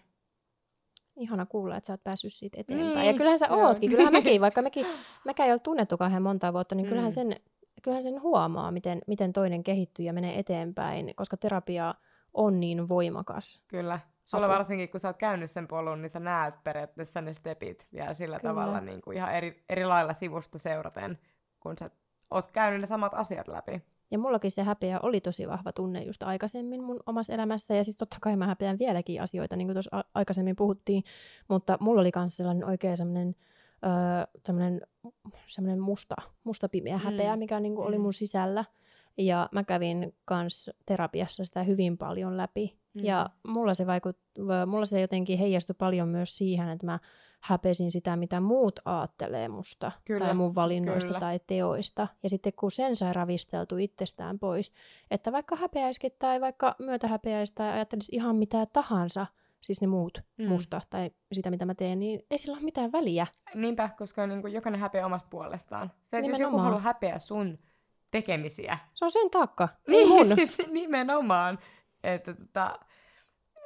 Ihana 1.16 1.46
kuulla, 1.46 1.78
että 1.78 1.88
sä 1.88 1.94
oot 1.94 2.04
päässyt 2.04 2.34
siitä 2.34 2.62
eteenpäin. 2.62 2.96
Niin, 2.96 3.06
ja 3.08 3.14
kyllähän 3.14 3.40
sä 3.40 3.50
on. 3.50 3.64
ootkin, 3.64 3.90
kyllähän 3.90 4.14
mäkin, 4.14 4.42
vaikka 4.48 4.62
mekin, 4.62 4.86
mäkään 5.26 5.48
ei 5.48 5.54
ole 5.54 5.60
tunnettu 5.60 5.98
kauhean 5.98 6.24
montaa 6.24 6.54
vuotta, 6.54 6.76
niin 6.76 6.88
kyllähän 6.88 7.12
Mm. 7.12 7.14
sen, 7.14 7.36
kyllähän 7.82 8.04
sen 8.04 8.22
huomaa, 8.22 8.72
miten, 8.72 9.02
miten 9.08 9.34
toinen 9.34 9.64
kehittyy 9.64 10.06
ja 10.06 10.14
menee 10.14 10.40
eteenpäin, 10.40 11.14
koska 11.16 11.38
terapia 11.38 11.96
on 12.34 12.60
niin 12.60 12.90
voimakas. 12.90 13.64
Kyllä. 13.68 14.00
Sulla 14.24 14.46
Apu. 14.46 14.54
varsinkin, 14.56 14.90
kun 14.90 15.00
sä 15.00 15.08
oot 15.08 15.18
käynyt 15.18 15.52
sen 15.52 15.68
polun, 15.68 16.02
niin 16.02 16.10
sä 16.10 16.20
näet 16.20 16.64
periaatteessa 16.64 17.22
ne 17.22 17.34
stepit 17.34 17.88
vielä 17.94 18.14
sillä 18.14 18.40
Kyllä. 18.40 18.54
tavalla 18.54 18.82
niin 18.82 19.02
kuin 19.02 19.18
ihan 19.18 19.34
eri, 19.36 19.64
eri 19.70 19.86
lailla 19.86 20.14
sivusta 20.14 20.58
seuraten, 20.58 21.20
kun 21.60 21.78
sä 21.78 21.90
oot 22.32 22.52
käynyt 22.52 22.82
ne 22.82 22.88
samat 22.88 23.14
asiat 23.14 23.48
läpi. 23.48 23.82
Ja 24.12 24.20
mullakin 24.20 24.52
se 24.52 24.64
häpeä 24.64 25.00
oli 25.04 25.22
tosi 25.22 25.48
vahva 25.48 25.72
tunne 25.72 26.04
just 26.04 26.24
aikaisemmin 26.24 26.84
mun 26.84 27.00
omassa 27.06 27.34
elämässä. 27.34 27.76
Ja 27.76 27.84
siis 27.84 27.98
totta 27.98 28.18
kai 28.22 28.36
mä 28.38 28.48
häpeän 28.48 28.80
vieläkin 28.80 29.22
asioita, 29.22 29.56
niin 29.56 29.68
kuin 29.68 29.76
tuossa 29.76 29.98
a- 29.98 30.04
aikaisemmin 30.14 30.56
puhuttiin. 30.56 31.04
Mutta 31.48 31.78
mulla 31.80 32.02
oli 32.02 32.12
myös 32.16 32.38
sellainen 32.38 32.66
oikein 32.68 32.98
sellainen, 32.98 33.36
öö, 33.86 33.92
sellainen, 34.46 34.82
sellainen 35.46 35.80
musta, 35.80 36.16
musta 36.44 36.70
pimeä 36.70 36.98
Mm. 36.98 37.04
häpeä, 37.04 37.36
mikä 37.36 37.60
niin 37.60 37.76
kuin 37.76 37.88
oli 37.88 37.98
Mm. 37.98 38.02
mun 38.02 38.14
sisällä. 38.14 38.66
Ja 39.18 39.50
mä 39.52 39.64
kävin 39.64 40.16
kans 40.26 40.70
terapiassa 40.86 41.46
sitä 41.46 41.64
hyvin 41.64 41.98
paljon 41.98 42.38
läpi. 42.38 42.78
Mm. 42.94 43.04
Ja 43.04 43.30
mulla 43.48 43.74
se, 43.74 43.88
vaikut, 43.88 44.18
mulla 44.68 44.86
se 44.86 45.02
jotenkin 45.02 45.40
heijastui 45.40 45.76
paljon 45.80 46.08
myös 46.08 46.38
siihen, 46.38 46.70
että 46.70 46.86
mä 46.86 47.00
häpesin 47.44 47.92
sitä, 47.92 48.16
mitä 48.16 48.40
muut 48.40 48.80
aattelee 48.86 49.48
musta. 49.48 49.92
Kyllä, 50.06 50.26
Tai 50.26 50.34
mun 50.34 50.56
valinnoista 50.56 51.08
kyllä. 51.08 51.20
tai 51.20 51.40
teoista. 51.48 52.08
Ja 52.24 52.30
sitten 52.30 52.54
kun 52.54 52.72
sen 52.72 52.96
sai 52.96 53.14
ravisteltu 53.14 53.78
itsestään 53.78 54.40
pois, 54.40 54.72
että 55.12 55.32
vaikka 55.32 55.56
häpeäisikin 55.56 56.12
tai 56.20 56.42
vaikka 56.42 56.76
myötähäpeäisi 56.80 57.54
tai 57.56 57.72
ajattelisi 57.72 58.16
ihan 58.16 58.36
mitä 58.36 58.66
tahansa, 58.66 59.26
siis 59.62 59.82
ne 59.82 59.88
muut 59.88 60.22
Mm. 60.38 60.48
musta 60.48 60.82
tai 60.90 61.12
sitä, 61.34 61.50
mitä 61.50 61.66
mä 61.66 61.76
teen, 61.76 62.00
niin 62.00 62.26
ei 62.32 62.38
sillä 62.38 62.56
ole 62.56 62.64
mitään 62.64 62.92
väliä. 62.92 63.28
Niinpä, 63.56 63.90
koska 63.98 64.28
niin 64.28 64.42
kuin 64.42 64.54
jokainen 64.54 64.82
häpeää 64.82 65.06
omasta 65.06 65.30
puolestaan. 65.30 65.92
Se, 66.04 66.18
että 66.18 66.30
jos 66.32 66.40
joku 66.40 66.58
haluaa 66.58 66.80
häpeä 66.82 67.20
sun 67.20 67.60
tekemisiä, 68.12 68.78
Se 68.94 69.06
on 69.06 69.12
sen 69.12 69.30
taakka, 69.30 69.70
ei 69.88 70.06
mun. 70.06 70.28
siis 70.36 70.58
nimenomaan. 70.72 71.60
Että 72.04 72.34
tota, 72.34 72.80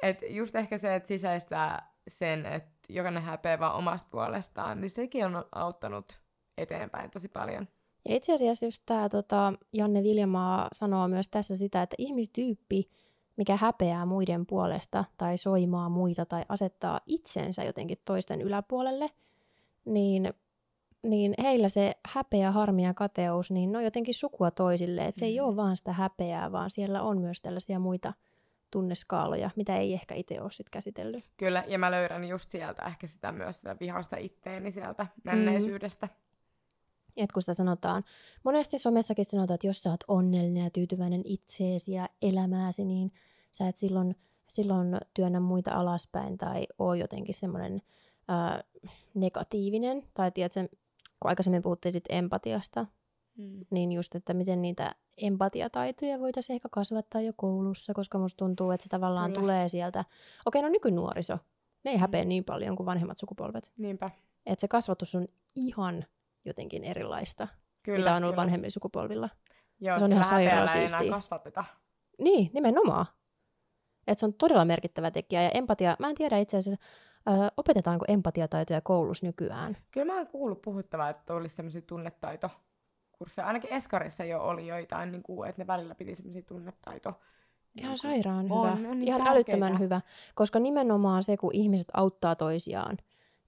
et 0.02 0.18
just 0.28 0.54
ehkä 0.54 0.78
se, 0.78 0.94
että 0.94 1.06
sisäistää 1.06 1.92
sen, 2.08 2.46
että 2.46 2.72
jokainen 2.88 3.22
häpeää 3.22 3.58
vaan 3.58 3.74
omasta 3.76 4.08
puolestaan, 4.10 4.80
niin 4.80 4.90
sekin 4.90 5.24
on 5.26 5.44
auttanut 5.52 6.20
eteenpäin 6.58 7.10
tosi 7.10 7.28
paljon. 7.28 7.68
Ja 8.08 8.14
itse 8.16 8.34
asiassa 8.34 8.66
just 8.66 8.82
tämä 8.86 9.08
tota, 9.08 9.52
Janne 9.72 10.02
Viljamaa 10.02 10.68
sanoo 10.72 11.08
myös 11.08 11.28
tässä 11.28 11.56
sitä, 11.56 11.82
että 11.82 11.96
ihmistyyppi, 11.98 12.90
mikä 13.36 13.56
häpeää 13.56 14.06
muiden 14.06 14.46
puolesta 14.46 15.04
tai 15.16 15.38
soimaa 15.38 15.88
muita 15.88 16.26
tai 16.26 16.42
asettaa 16.48 17.00
itsensä 17.06 17.64
jotenkin 17.64 17.98
toisten 18.04 18.40
yläpuolelle, 18.40 19.10
niin 19.84 20.34
niin 21.02 21.34
heillä 21.42 21.68
se 21.68 21.92
häpeä, 22.06 22.52
harmi 22.52 22.84
ja 22.84 22.94
kateus, 22.94 23.50
niin 23.50 23.72
ne 23.72 23.78
on 23.78 23.84
jotenkin 23.84 24.14
sukua 24.14 24.50
toisille. 24.50 25.06
Että 25.06 25.18
se 25.18 25.26
ei 25.26 25.38
Mm. 25.40 25.46
ole 25.46 25.56
vaan 25.56 25.76
sitä 25.76 25.92
häpeää, 25.92 26.52
vaan 26.52 26.70
siellä 26.70 27.02
on 27.02 27.20
myös 27.20 27.40
tällaisia 27.42 27.78
muita 27.78 28.12
tunneskaaloja, 28.70 29.50
mitä 29.56 29.76
ei 29.76 29.94
ehkä 29.94 30.14
itse 30.14 30.40
ole 30.40 30.50
sit 30.50 30.70
käsitellyt. 30.70 31.24
Kyllä, 31.36 31.64
ja 31.66 31.78
mä 31.78 31.90
löydän 31.90 32.24
just 32.24 32.50
sieltä 32.50 32.82
ehkä 32.82 33.06
sitä 33.06 33.32
myös 33.32 33.56
sitä 33.56 33.76
vihasta 33.80 34.16
itteeni 34.16 34.72
sieltä 34.72 35.02
Mm. 35.02 35.20
menneisyydestä. 35.24 36.08
Et 37.16 37.32
kun 37.32 37.42
sitä 37.42 37.54
sanotaan, 37.54 38.02
monesti 38.44 38.78
somessakin 38.78 39.24
sanotaan, 39.24 39.54
että 39.54 39.66
jos 39.66 39.82
sä 39.82 39.90
oot 39.90 40.04
onnellinen 40.08 40.64
ja 40.64 40.70
tyytyväinen 40.70 41.22
itseesi 41.24 41.92
ja 41.92 42.08
elämääsi, 42.22 42.84
niin 42.84 43.12
sä 43.52 43.68
et 43.68 43.76
silloin, 43.76 44.16
silloin 44.48 44.96
työnnä 45.14 45.40
muita 45.40 45.72
alaspäin 45.72 46.38
tai 46.38 46.66
oo 46.78 46.94
jotenkin 46.94 47.34
semmoinen 47.34 47.82
negatiivinen. 49.14 50.02
Tai 50.14 50.30
tiedätkö, 50.30 50.68
kun 51.22 51.28
aikaisemmin 51.30 51.62
puhuttiin 51.62 51.92
sit 51.92 52.04
empatiasta, 52.08 52.86
Mm. 53.38 53.66
niin 53.70 53.92
just, 53.92 54.14
että 54.14 54.34
miten 54.34 54.62
niitä 54.62 54.94
empatiataitoja 55.16 56.20
voitaisiin 56.20 56.54
ehkä 56.54 56.68
kasvattaa 56.72 57.20
jo 57.20 57.32
koulussa, 57.36 57.94
koska 57.94 58.18
musta 58.18 58.36
tuntuu, 58.36 58.70
että 58.70 58.84
se 58.84 58.88
tavallaan 58.88 59.30
Kyllä. 59.30 59.40
tulee 59.40 59.68
sieltä. 59.68 60.04
Okei, 60.46 60.62
no 60.62 60.68
nykynuoriso, 60.68 61.38
ne 61.84 61.90
ei 61.90 61.96
häpeä 61.96 62.24
niin 62.24 62.44
paljon 62.44 62.76
kuin 62.76 62.86
vanhemmat 62.86 63.16
sukupolvet. 63.18 63.72
Niinpä. 63.76 64.10
Että 64.46 64.60
se 64.60 64.68
kasvatus 64.68 65.14
on 65.14 65.28
ihan 65.56 66.04
jotenkin 66.44 66.84
erilaista, 66.84 67.48
Kyllä, 67.82 67.98
mitä 67.98 68.10
on 68.14 68.24
ollut 68.24 68.34
kyllä. 68.34 68.42
vanhemmilla 68.42 68.70
sukupolvilla. 68.70 69.28
Joo, 69.80 69.98
Se 69.98 70.04
on 70.04 70.12
ihan 70.12 70.24
sairaan 70.24 70.68
ei 70.76 71.10
kasvateta. 71.10 71.64
Niin, 72.18 72.50
nimenomaan. 72.54 73.06
Et 74.06 74.18
se 74.18 74.26
on 74.26 74.34
todella 74.34 74.64
merkittävä 74.64 75.10
tekijä. 75.10 75.42
Ja 75.42 75.50
empatia, 75.54 75.96
mä 75.98 76.08
en 76.08 76.14
tiedä 76.14 76.38
itse 76.38 76.56
asiassa, 76.56 76.84
ö, 77.28 77.30
opetetaanko 77.56 78.04
empatiataitoja 78.08 78.80
koulussa 78.80 79.26
nykyään. 79.26 79.76
Kyllä 79.90 80.12
mä 80.12 80.16
oon 80.16 80.26
kuullut 80.26 80.62
puhuttavaa, 80.62 81.08
että 81.10 81.34
olisi 81.34 81.56
semmoisia 81.56 81.82
tunnetaitokursseja. 83.18 83.46
Ainakin 83.46 83.72
Eskarissa 83.72 84.24
jo 84.24 84.40
oli 84.42 84.66
joitain, 84.66 85.12
niin 85.12 85.22
kuin, 85.22 85.48
että 85.48 85.62
ne 85.62 85.66
välillä 85.66 85.94
piti 85.94 86.14
semmoisia 86.14 86.42
tunnetaito. 86.42 87.12
Ihan 87.76 87.90
niin 87.90 87.98
sairaan 87.98 88.52
on, 88.52 88.68
hyvä. 88.78 88.90
on 88.90 88.98
niin 88.98 89.08
Ihan 89.08 89.18
tärkeitä. 89.24 89.30
älyttömän 89.30 89.78
hyvä. 89.78 90.00
Koska 90.34 90.58
nimenomaan 90.58 91.22
se, 91.22 91.36
kun 91.36 91.50
ihmiset 91.54 91.88
auttaa 91.94 92.36
toisiaan 92.36 92.96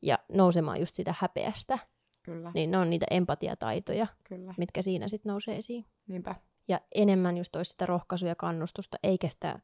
ja 0.03 0.19
nousemaan 0.33 0.81
just 0.81 0.95
sitä 0.95 1.15
häpeästä, 1.19 1.79
Kyllä, 2.23 2.51
niin 2.55 2.71
ne 2.71 2.79
on 2.79 2.91
niitä 2.91 3.07
empatiataitoja, 3.11 4.07
kyllä. 4.25 4.55
mitkä 4.59 4.83
siinä 4.83 5.09
sitten 5.09 5.31
nousee 5.31 5.57
esiin. 5.57 5.85
Niinpä. 6.07 6.35
Ja 6.69 6.81
enemmän 6.95 7.37
just 7.39 7.57
olisi 7.57 7.71
sitä 7.71 7.87
rohkaisua 7.87 8.29
ja 8.29 8.35
kannustusta, 8.35 8.99
eikä 9.03 9.29
sitä 9.29 9.59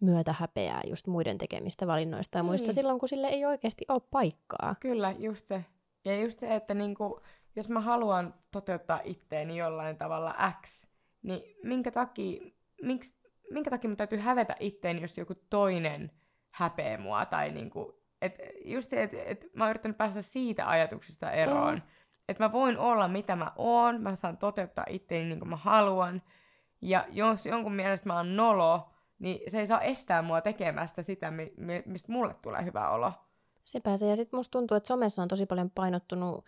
myötä 0.00 0.34
häpeää 0.38 0.80
just 0.86 1.06
muiden 1.06 1.38
tekemistä 1.38 1.86
valinnoista 1.86 2.38
ja 2.38 2.42
muista 2.42 2.66
Niin. 2.66 2.74
silloin, 2.74 2.98
kun 2.98 3.08
sille 3.08 3.26
ei 3.26 3.44
oikeasti 3.44 3.84
ole 3.88 4.00
paikkaa. 4.10 4.74
Kyllä, 4.80 5.14
just 5.18 5.46
se. 5.46 5.64
Ja 6.04 6.20
just 6.20 6.40
se, 6.40 6.54
että 6.54 6.74
niinku, 6.74 7.20
jos 7.58 7.68
mä 7.68 7.80
haluan 7.80 8.34
toteuttaa 8.50 9.00
itteeni 9.04 9.56
jollain 9.56 9.96
tavalla 9.96 10.34
X, 10.62 10.86
niin 11.22 11.42
minkä 11.64 11.90
takia, 11.90 12.50
miksi, 12.82 13.14
minkä 13.50 13.70
takia 13.70 13.90
mun 13.90 13.96
täytyy 13.96 14.18
hävetä 14.18 14.56
itteeni, 14.60 15.00
jos 15.02 15.18
joku 15.18 15.34
toinen 15.50 16.10
häpeää 16.50 16.98
mua? 16.98 17.24
Tai 17.24 17.50
niinku, 17.50 18.02
et 18.22 18.34
just 18.64 18.90
se, 18.90 19.02
että 19.02 19.16
et 19.26 19.46
mä 19.54 19.64
oon 19.64 19.70
yrittänyt 19.70 19.98
päästä 19.98 20.22
siitä 20.22 20.68
ajatuksesta 20.68 21.30
eroon. 21.30 21.74
Mm. 21.74 21.82
Että 22.28 22.44
mä 22.44 22.52
voin 22.52 22.78
olla 22.78 23.08
mitä 23.08 23.36
mä 23.36 23.52
oon, 23.56 24.00
mä 24.00 24.16
saan 24.16 24.36
toteuttaa 24.36 24.84
itteeni 24.88 25.28
niin 25.28 25.38
kuin 25.38 25.48
mä 25.48 25.56
haluan. 25.56 26.22
Ja 26.82 27.04
jos 27.08 27.46
jonkun 27.46 27.74
mielestä 27.74 28.08
mä 28.08 28.16
oon 28.16 28.36
nolo, 28.36 28.90
niin 29.18 29.50
se 29.50 29.58
ei 29.58 29.66
saa 29.66 29.80
estää 29.80 30.22
mua 30.22 30.40
tekemästä 30.40 31.02
sitä, 31.02 31.30
mi- 31.30 31.52
mi- 31.56 31.82
mistä 31.86 32.12
mulle 32.12 32.34
tulee 32.34 32.64
hyvä 32.64 32.90
olo. 32.90 33.12
Se. 33.64 33.80
Ja 34.08 34.16
sitten 34.16 34.38
musta 34.38 34.52
tuntuu, 34.52 34.76
että 34.76 34.86
somessa 34.86 35.22
on 35.22 35.28
tosi 35.28 35.46
paljon 35.46 35.70
painottunut 35.70 36.44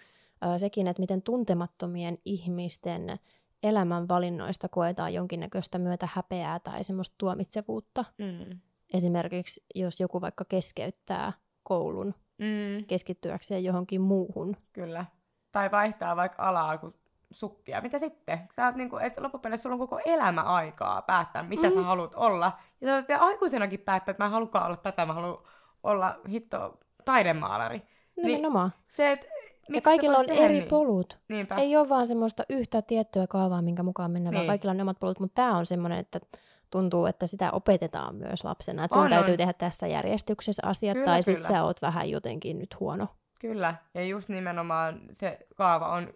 sekin, 0.56 0.86
että 0.86 1.00
miten 1.02 1.22
tuntemattomien 1.22 2.18
ihmisten 2.24 3.18
elämän 3.62 4.08
valinnoista 4.08 4.68
koetaan 4.68 5.14
jonkinnäköistä 5.14 5.78
myötä 5.78 6.08
häpeää 6.14 6.58
tai 6.58 6.84
semmoista 6.84 7.14
tuomitsevuutta. 7.18 8.04
Mm. 8.18 8.58
Esimerkiksi 8.94 9.64
jos 9.74 10.00
joku 10.00 10.20
vaikka 10.20 10.44
keskeyttää 10.44 11.32
koulun 11.62 12.14
Mm, 12.40 12.84
keskittyäkseen 12.86 13.64
johonkin 13.64 14.00
muuhun. 14.00 14.56
kyllä. 14.72 15.04
Tai 15.52 15.70
vaihtaa 15.70 16.16
vaikka 16.16 16.48
alaa 16.48 16.78
kuin 16.78 16.94
sukkia. 17.30 17.80
Mitä 17.80 17.98
sitten? 17.98 18.38
Sä 18.52 18.66
oot 18.66 18.74
niinku, 18.74 18.96
et 18.96 19.18
loppupeleissä 19.18 19.62
sulla 19.62 19.74
on 19.74 19.78
koko 19.78 20.00
elämä 20.04 20.42
aikaa 20.42 21.02
päättää, 21.02 21.42
mitä 21.42 21.68
mm. 21.68 21.74
sä 21.74 21.82
haluat 21.82 22.14
olla. 22.14 22.52
Ja 22.80 22.86
sä 22.86 22.92
voit 22.94 23.08
vielä 23.08 23.22
aikuisenakin 23.22 23.80
päättää, 23.80 24.10
että 24.10 24.22
mä 24.22 24.26
en 24.26 24.32
halukaan 24.32 24.66
olla 24.66 24.76
tätä, 24.76 25.06
mä 25.06 25.12
haluan 25.12 25.38
olla 25.82 26.20
hitto 26.28 26.78
taidemaalari. 27.04 27.82
Nimenomaan. 28.16 28.72
Se, 28.88 29.12
et, 29.12 29.26
ja 29.74 29.80
kaikilla 29.80 30.18
on 30.18 30.30
eri 30.30 30.54
niin? 30.58 30.68
polut. 30.68 31.18
Niinpä. 31.28 31.54
Ei 31.54 31.76
ole 31.76 31.88
vaan 31.88 32.06
semmoista 32.06 32.42
yhtä 32.48 32.82
tiettyä 32.82 33.26
kaavaa, 33.26 33.62
minkä 33.62 33.82
mukaan 33.82 34.10
mennään, 34.10 34.34
vaan 34.34 34.42
Niin. 34.42 34.48
kaikilla 34.50 34.70
on 34.70 34.76
ne 34.76 34.82
omat 34.82 34.98
polut. 35.00 35.20
Mutta 35.20 35.34
tämä 35.34 35.56
on 35.58 35.66
semmoinen, 35.66 35.98
että 35.98 36.20
tuntuu, 36.70 37.06
että 37.06 37.26
sitä 37.26 37.50
opetetaan 37.52 38.14
myös 38.14 38.44
lapsena. 38.44 38.84
Että 38.84 38.94
sun 38.94 39.02
On, 39.04 39.10
täytyy 39.10 39.32
on. 39.32 39.38
tehdä 39.38 39.52
tässä 39.52 39.86
järjestyksessä 39.86 40.62
asiat, 40.66 40.94
Kyllä, 40.94 41.06
tai 41.06 41.22
sit 41.22 41.34
kyllä. 41.34 41.48
sä 41.48 41.64
oot 41.64 41.82
vähän 41.82 42.10
jotenkin 42.10 42.58
nyt 42.58 42.80
huono. 42.80 43.08
Kyllä, 43.40 43.74
ja 43.94 44.04
just 44.04 44.28
nimenomaan 44.28 45.00
se 45.12 45.38
kaava 45.56 45.88
on 45.88 46.14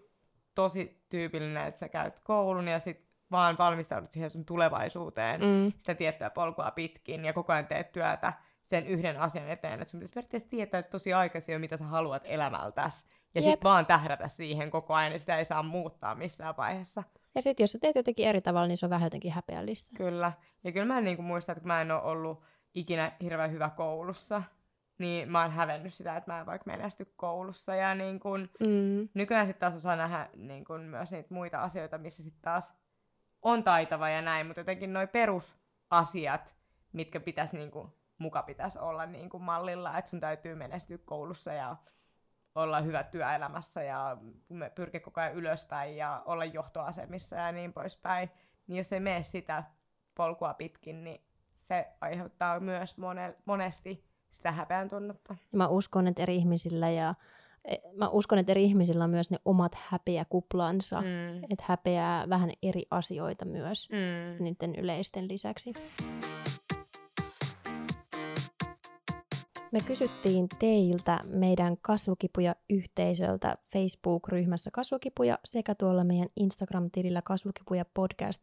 tosi 0.55 1.05
tyypillinen, 1.09 1.67
että 1.67 1.81
sä 1.81 1.89
käyt 1.89 2.21
koulun 2.25 2.69
ja 2.69 2.81
sit 2.81 3.07
vaan 3.31 3.59
valmistaudut 3.59 4.11
siihen 4.11 4.31
sun 4.31 4.45
tulevaisuuteen 4.45 5.41
Mm. 5.41 5.73
sitä 5.79 5.95
tiettyä 5.95 6.31
polkua 6.31 6.71
pitkin 6.71 7.25
ja 7.25 7.33
koko 7.33 7.53
ajan 7.53 7.67
teet 7.67 7.93
työtä 7.93 8.33
sen 8.65 8.87
yhden 8.87 9.21
asian 9.21 9.49
eteen. 9.49 9.73
Että 9.83 9.91
sun 9.91 10.01
pitäisi 10.01 10.15
periaatteessa 10.15 10.49
tietää 10.49 10.83
tosi 10.83 11.13
aikaisin 11.13 11.53
jo, 11.53 11.59
mitä 11.59 11.77
sä 11.77 11.85
haluat 11.85 12.23
elämältäs. 12.25 13.05
Ja 13.35 13.41
Jep. 13.41 13.51
sit 13.51 13.65
vaan 13.65 13.87
tähdätä 13.87 14.29
siihen 14.29 14.71
koko 14.71 14.95
ajan, 14.95 15.13
ja 15.13 15.19
sitä 15.19 15.37
ei 15.37 15.45
saa 15.45 15.63
muuttaa 15.63 16.15
missään 16.15 16.57
vaiheessa. 16.57 17.03
Ja 17.35 17.43
sitten 17.43 17.65
jos 17.65 17.73
sä 17.73 17.79
teet 17.79 17.97
jotenkin 17.97 18.27
eri 18.29 18.41
tavalla, 18.41 18.67
niin 18.67 18.77
se 18.77 18.87
on 18.87 18.91
vähän 18.91 19.07
jotenkin 19.07 19.33
häpeällistä. 19.33 19.91
Kyllä. 19.97 20.33
Ja 20.65 20.73
kyllä 20.73 20.87
mä 20.95 21.01
niinku 21.01 21.23
muista, 21.23 21.53
että 21.53 21.61
kun 21.61 21.69
mä 21.69 21.81
en 21.81 21.91
ole 21.91 22.03
ollut 22.03 22.43
ikinä 22.75 23.13
hirveän 23.23 23.51
hyvä 23.53 23.71
koulussa, 23.71 24.43
niin 24.99 25.31
mä 25.31 25.43
oon 25.43 25.51
hävennyt 25.53 25.95
sitä, 25.95 26.17
että 26.17 26.33
mä 26.33 26.41
en 26.41 26.47
vaikka 26.47 26.71
menesty 26.71 27.13
koulussa. 27.17 27.75
Ja 27.75 27.95
niin 27.95 28.21
kun, 28.21 28.49
Mm. 28.61 29.09
nykyään 29.15 29.47
sitten 29.47 29.61
taas 29.61 29.75
osaa 29.75 29.97
nähdä 29.97 30.29
niin 30.37 30.65
kun 30.65 30.81
myös 30.81 31.11
niitä 31.11 31.35
muita 31.35 31.59
asioita, 31.63 31.99
missä 31.99 32.23
sitten 32.23 32.43
taas 32.43 32.75
on 33.43 33.65
taitava 33.65 34.09
ja 34.09 34.23
näin, 34.23 34.47
mutta 34.47 34.61
jotenkin 34.61 34.93
noi 34.93 35.07
perusasiat, 35.07 36.55
mitkä 36.93 37.21
pitäisi 37.21 37.57
niin 37.57 37.71
kun, 37.71 37.93
muka 38.19 38.43
pitäisi 38.43 38.79
olla 38.79 39.07
niin 39.07 39.31
kun 39.31 39.43
mallilla, 39.43 39.99
että 39.99 40.11
sun 40.11 40.21
täytyy 40.21 40.55
menestyä 40.55 40.99
koulussa 41.05 41.53
ja 41.53 41.77
olla 42.55 42.81
hyvä 42.81 43.03
työelämässä 43.03 43.83
ja 43.83 44.17
pyrkiä 44.75 45.01
koko 45.01 45.21
ajan 45.21 45.35
ylöspäin 45.35 45.97
ja 45.97 46.23
olla 46.27 46.45
johtoasemissa 46.45 47.37
ja 47.37 47.53
niin 47.53 47.73
poispäin, 47.73 48.31
niin 48.67 48.77
jos 48.79 48.93
ei 48.93 49.01
mene 49.01 49.23
sitä 49.23 49.65
polkua 50.15 50.55
pitkin, 50.55 51.05
niin 51.05 51.21
se 51.55 51.89
aiheuttaa 52.01 52.61
myös 52.61 52.99
mone- 52.99 53.35
monesti 53.45 54.05
sitä 54.31 54.53
häpeän 54.53 54.89
tunnetta. 54.89 55.37
Ja 55.53 55.59
mä 55.59 55.69
uskon, 55.69 56.07
että 56.07 56.23
eri 56.23 56.37
ihmisillä 56.37 56.91
ja 56.91 57.15
e, 57.65 57.77
mä 57.97 58.09
uskon, 58.09 58.39
että 58.39 58.53
eri 58.53 58.65
ihmisillä 58.65 59.05
on 59.05 59.11
myös 59.11 59.31
ne 59.31 59.39
omat 59.45 59.73
häpeäkuplansa. 59.75 61.01
Mm. 61.01 61.07
Mm. 61.07 61.45
Että 61.45 61.65
häpeää 61.69 62.29
vähän 62.29 62.51
eri 62.63 62.83
asioita 62.91 63.45
myös 63.45 63.89
Mm. 63.91 64.45
niiden 64.45 64.75
yleisten 64.75 65.29
lisäksi. 65.29 65.73
Me 69.75 69.81
kysyttiin 69.81 70.49
teiltä 70.59 71.21
meidän 71.25 71.77
kasvukipuja-yhteisöltä 71.83 73.57
Facebook-ryhmässä 73.73 74.71
Kasvukipuja 74.71 75.39
sekä 75.45 75.75
tuolla 75.75 76.05
meidän 76.05 76.29
Instagram-tilillä 76.37 77.23
Kasvukipuja 77.23 77.85
podcast 77.95 78.43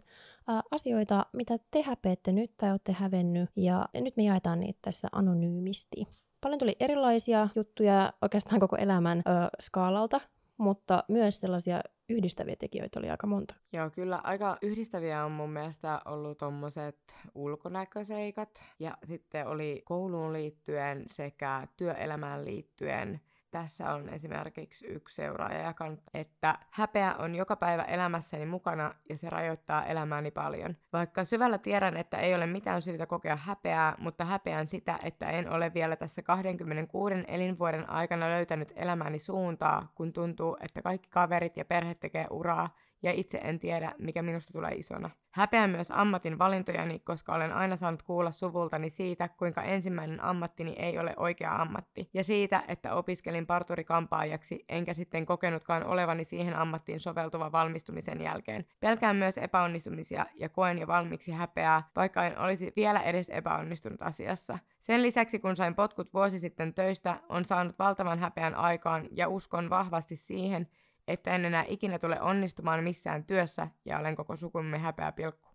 asioita, 0.71 1.25
mitä 1.33 1.57
te 1.71 1.81
häpeette 1.81 2.31
nyt 2.31 2.51
tai 2.57 2.71
olette 2.71 2.91
hävennyt 2.91 3.49
ja 3.55 3.85
nyt 3.93 4.17
me 4.17 4.23
jaetaan 4.23 4.59
niitä 4.59 4.79
tässä 4.81 5.07
anonyymisti. 5.11 6.07
Paljon 6.41 6.59
tuli 6.59 6.75
erilaisia 6.79 7.49
juttuja 7.55 8.13
oikeastaan 8.21 8.59
koko 8.59 8.75
elämän 8.75 9.17
ö, 9.17 9.21
skaalalta, 9.59 10.21
mutta 10.57 11.03
myös 11.07 11.39
sellaisia 11.39 11.81
yhdistäviä 12.11 12.55
tekijöitä 12.55 12.99
oli 12.99 13.09
aika 13.09 13.27
monta. 13.27 13.55
Joo, 13.73 13.89
kyllä 13.89 14.21
aika 14.23 14.57
yhdistäviä 14.61 15.25
on 15.25 15.31
mun 15.31 15.49
mielestä 15.49 16.01
ollut 16.05 16.37
tommoset 16.37 17.15
ulkonäköseikat. 17.35 18.63
Ja 18.79 18.97
sitten 19.03 19.47
oli 19.47 19.81
kouluun 19.85 20.33
liittyen 20.33 21.03
sekä 21.07 21.67
työelämään 21.77 22.45
liittyen. 22.45 23.21
Tässä 23.51 23.93
on 23.93 24.09
esimerkiksi 24.09 24.85
yksi 24.85 25.15
seuraaja 25.15 25.59
jakanut, 25.59 25.99
että 26.13 26.59
häpeä 26.69 27.15
on 27.15 27.35
joka 27.35 27.55
päivä 27.55 27.83
elämässäni 27.83 28.45
mukana 28.45 28.95
ja 29.09 29.17
se 29.17 29.29
rajoittaa 29.29 29.85
elämääni 29.85 30.31
paljon. 30.31 30.77
Vaikka 30.93 31.25
syvällä 31.25 31.57
tiedän, 31.57 31.97
että 31.97 32.17
ei 32.17 32.35
ole 32.35 32.45
mitään 32.45 32.81
syytä 32.81 33.05
kokea 33.05 33.35
häpeää, 33.35 33.95
mutta 33.97 34.25
häpeän 34.25 34.67
sitä, 34.67 34.99
että 35.03 35.29
en 35.29 35.49
ole 35.49 35.73
vielä 35.73 35.95
tässä 35.95 36.21
26 36.21 37.15
elinvuoden 37.27 37.89
aikana 37.89 38.29
löytänyt 38.29 38.73
elämäni 38.75 39.19
suuntaa, 39.19 39.91
kun 39.95 40.13
tuntuu, 40.13 40.57
että 40.61 40.81
kaikki 40.81 41.09
kaverit 41.09 41.57
ja 41.57 41.65
perhe 41.65 41.95
tekee 41.95 42.27
uraa 42.29 42.75
ja 43.03 43.11
itse 43.11 43.37
en 43.37 43.59
tiedä, 43.59 43.93
mikä 43.99 44.21
minusta 44.21 44.53
tulee 44.53 44.71
isona. 44.71 45.09
Häpeän 45.31 45.69
myös 45.69 45.91
ammatin 45.91 46.39
valintojani, 46.39 46.99
koska 46.99 47.33
olen 47.33 47.53
aina 47.53 47.75
saanut 47.75 48.03
kuulla 48.03 48.31
suvultani 48.31 48.89
siitä, 48.89 49.27
kuinka 49.27 49.61
ensimmäinen 49.61 50.23
ammattini 50.23 50.75
ei 50.79 50.99
ole 50.99 51.13
oikea 51.17 51.55
ammatti, 51.55 52.09
ja 52.13 52.23
siitä, 52.23 52.63
että 52.67 52.93
opiskelin 52.93 53.45
parturikampaajaksi, 53.45 54.65
enkä 54.69 54.93
sitten 54.93 55.25
kokenutkaan 55.25 55.83
olevani 55.83 56.25
siihen 56.25 56.55
ammattiin 56.55 56.99
soveltuva 56.99 57.51
valmistumisen 57.51 58.21
jälkeen. 58.21 58.65
Pelkään 58.79 59.15
myös 59.15 59.37
epäonnistumisia 59.37 60.25
ja 60.35 60.49
koen 60.49 60.77
jo 60.79 60.87
valmiiksi 60.87 61.31
häpeää, 61.31 61.83
vaikka 61.95 62.25
en 62.25 62.37
olisi 62.37 62.73
vielä 62.75 62.99
edes 62.99 63.29
epäonnistunut 63.29 64.01
asiassa. 64.01 64.59
Sen 64.79 65.01
lisäksi, 65.01 65.39
kun 65.39 65.55
sain 65.55 65.75
potkut 65.75 66.13
vuosi 66.13 66.39
sitten 66.39 66.73
töistä, 66.73 67.19
on 67.29 67.45
saanut 67.45 67.79
valtavan 67.79 68.19
häpeän 68.19 68.55
aikaan 68.55 69.07
ja 69.11 69.27
uskon 69.27 69.69
vahvasti 69.69 70.15
siihen, 70.15 70.67
että 71.07 71.35
en 71.35 71.45
enää 71.45 71.65
ikinä 71.67 71.99
tule 71.99 72.21
onnistumaan 72.21 72.83
missään 72.83 73.23
työssä 73.23 73.67
ja 73.85 73.99
olen 73.99 74.15
koko 74.15 74.35
sukumme 74.35 74.77
häpeä 74.77 75.11
pilkku. 75.11 75.49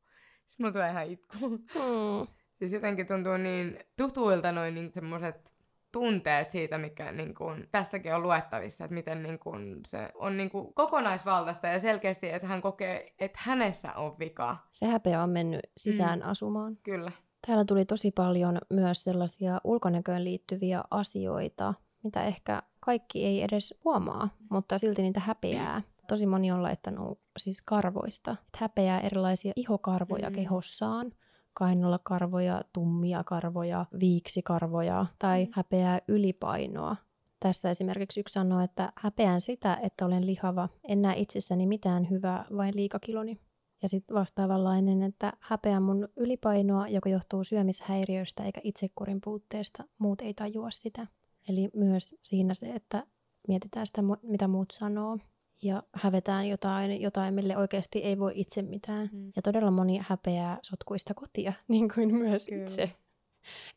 Siis 0.47 0.59
mulla 0.59 0.73
tulee 0.73 0.91
ihan 0.91 1.07
itku. 1.07 1.49
Mm. 1.49 2.27
Siis 2.59 2.73
jotenkin 2.73 3.07
tuntuu 3.07 3.37
niin 3.37 3.79
tutuilta 3.97 4.53
noin 4.53 4.75
niin 4.75 4.93
semmoiset 4.93 5.57
tunteet 5.93 6.51
siitä, 6.51 6.79
mikä 6.79 7.13
niin 7.13 7.35
kuin, 7.35 7.69
tästäkin 7.73 8.15
on 8.15 8.23
luettavissa, 8.23 8.85
että 8.85 8.95
miten 8.95 9.23
niin 9.23 9.39
kuin, 9.39 9.81
se 9.87 10.09
on 10.15 10.37
niin 10.37 10.51
kuin, 10.51 10.75
kokonaisvaltaista 10.75 11.67
ja 11.67 11.81
selkeästi, 11.81 12.31
että 12.31 12.49
hän 12.49 12.63
kokee, 12.63 13.15
että 13.19 13.39
hänessä 13.43 13.93
on 13.93 14.19
vika. 14.19 14.57
Se 14.73 14.87
häpeä 14.87 15.23
on 15.23 15.31
mennyt 15.31 15.61
sisään 15.77 16.19
mm. 16.19 16.29
asumaan. 16.29 16.77
Kyllä. 16.83 17.13
Täällä 17.47 17.65
tuli 17.65 17.85
tosi 17.85 18.11
paljon 18.11 18.59
myös 18.73 19.03
sellaisia 19.03 19.61
ulkonäköön 19.65 20.25
liittyviä 20.25 20.83
asioita, 20.91 21.75
mitä 22.03 22.25
ehkä 22.25 22.63
kaikki 22.87 23.25
ei 23.25 23.43
edes 23.43 23.75
huomaa, 23.85 24.29
mutta 24.51 24.79
silti 24.79 25.03
niitä 25.03 25.21
häpeää. 25.21 25.83
Tosi 26.09 26.27
moni 26.27 26.53
on 26.53 26.63
laittanut 26.63 27.21
siis 27.39 27.63
karvoista. 27.63 28.31
Että 28.31 28.59
häpeää 28.61 29.01
erilaisia 29.01 29.53
ihokarvoja 29.57 30.31
mm. 30.31 30.35
kehossaan, 30.35 31.13
kainalokarvoja, 31.55 32.63
tummia 32.73 33.25
karvoja, 33.25 33.87
viiksikarvoja 34.01 35.07
tai 35.19 35.45
mm. 35.45 35.51
häpeää 35.55 35.99
ylipainoa. 36.09 36.97
Tässä 37.41 37.71
esimerkiksi 37.71 38.21
yksi 38.21 38.33
sanoo, 38.33 38.61
että 38.61 38.93
häpeän 38.97 39.41
sitä, 39.41 39.79
että 39.83 40.07
olen 40.07 40.27
lihava, 40.27 40.69
en 40.89 41.03
näe 41.03 41.17
itsessäni 41.17 41.67
mitään 41.67 42.11
hyvää, 42.11 42.45
vain 42.57 42.73
liikakiloni. 42.77 43.39
Ja 43.83 43.89
sitten 43.89 44.17
vastaavanlainen, 44.17 45.03
että 45.03 45.33
häpeän 45.41 45.83
mun 45.83 46.09
ylipainoa, 46.17 46.89
joka 46.89 47.09
johtuu 47.09 47.45
syömishäiriöistä 47.45 48.45
eikä 48.45 48.61
itsekurin 48.65 49.21
puutteesta, 49.21 49.85
muut 49.99 50.21
ei 50.21 50.35
tajua 50.35 50.71
sitä. 50.71 51.07
Eli 51.49 51.71
myös 51.75 52.15
siinä 52.23 52.55
se, 52.55 52.67
että 52.67 53.07
mietitään 53.49 53.87
sitä, 53.87 54.03
mitä 54.23 54.49
muut 54.49 54.71
sanoo 54.71 55.19
ja 55.63 55.83
hävetään 55.95 56.49
jotain, 56.49 57.01
jotain 57.01 57.35
mille 57.35 57.57
oikeasti 57.57 57.99
ei 57.99 58.19
voi 58.19 58.33
itse 58.35 58.63
mitään. 58.63 59.11
Mm. 59.13 59.33
Ja 59.37 59.43
todella 59.43 59.71
moni 59.71 60.01
häpeää 60.03 60.59
sotkuista 60.63 61.15
kotia, 61.15 61.53
niin 61.69 61.89
kuin 61.95 62.17
myös 62.17 62.47
Kyllä. 62.47 62.63
itse. 62.63 62.93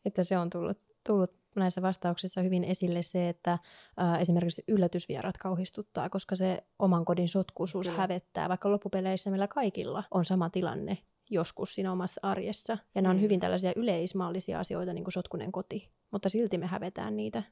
Että 0.04 0.24
se 0.24 0.38
on 0.38 0.50
tullut, 0.50 0.78
tullut 1.06 1.30
näissä 1.56 1.82
vastauksissa 1.82 2.42
hyvin 2.42 2.64
esille 2.64 3.02
se, 3.02 3.28
että 3.28 3.58
ää, 3.96 4.18
esimerkiksi 4.18 4.64
yllätysvierat 4.68 5.38
kauhistuttaa, 5.38 6.10
koska 6.10 6.36
se 6.36 6.64
oman 6.78 7.04
kodin 7.04 7.28
sotkuisuus 7.28 7.86
Kyllä. 7.86 8.00
hävettää, 8.00 8.48
vaikka 8.48 8.70
loppupeleissä 8.70 9.30
meillä 9.30 9.48
kaikilla 9.48 10.04
on 10.10 10.24
sama 10.24 10.50
tilanne 10.50 10.98
joskus 11.30 11.74
siinä 11.74 11.92
omassa 11.92 12.20
arjessa. 12.24 12.78
Ja 12.94 13.02
ne 13.02 13.08
on 13.08 13.16
mm. 13.16 13.22
hyvin 13.22 13.40
tällaisia 13.40 13.72
yleismaallisia 13.76 14.60
asioita, 14.60 14.92
niin 14.92 15.04
kuin 15.04 15.12
sotkunen 15.12 15.52
koti, 15.52 15.90
mutta 16.10 16.28
silti 16.28 16.58
me 16.58 16.66
hävetään 16.66 17.16
niitä. 17.16 17.42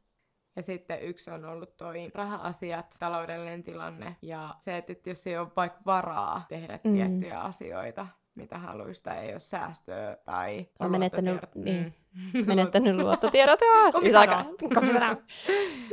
Ja 0.56 0.62
sitten 0.62 1.02
yksi 1.02 1.30
on 1.30 1.44
ollut 1.44 1.76
toi 1.76 2.11
raha-asiat, 2.14 2.96
taloudellinen 2.98 3.62
tilanne 3.62 4.16
ja 4.22 4.54
se, 4.58 4.76
että 4.76 5.11
jos 5.11 5.26
ei 5.26 5.38
ole 5.38 5.48
vaikka 5.56 5.80
varaa 5.87 6.46
tehdä 6.48 6.80
mm. 6.84 6.92
tiettyjä 6.92 7.40
asioita, 7.40 8.06
mitä 8.34 8.58
haluaisi, 8.58 9.02
tai 9.02 9.18
ei 9.18 9.32
ole 9.32 9.40
säästöä 9.40 10.16
tai 10.24 10.66
on 10.78 10.90
menettänyt, 10.90 11.40
niin, 11.54 11.94
mm. 12.34 12.46
menettänyt 12.46 12.96
luottotiedot. 12.96 13.61
Kumpi 13.92 14.12
sanoo? 14.12 14.44
Kumpi 14.74 14.92
sanoo? 14.98 15.16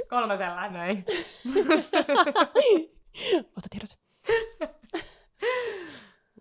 Kolmasella, 0.09 0.69
näin. 0.69 1.05
luottotiedot. 3.43 3.99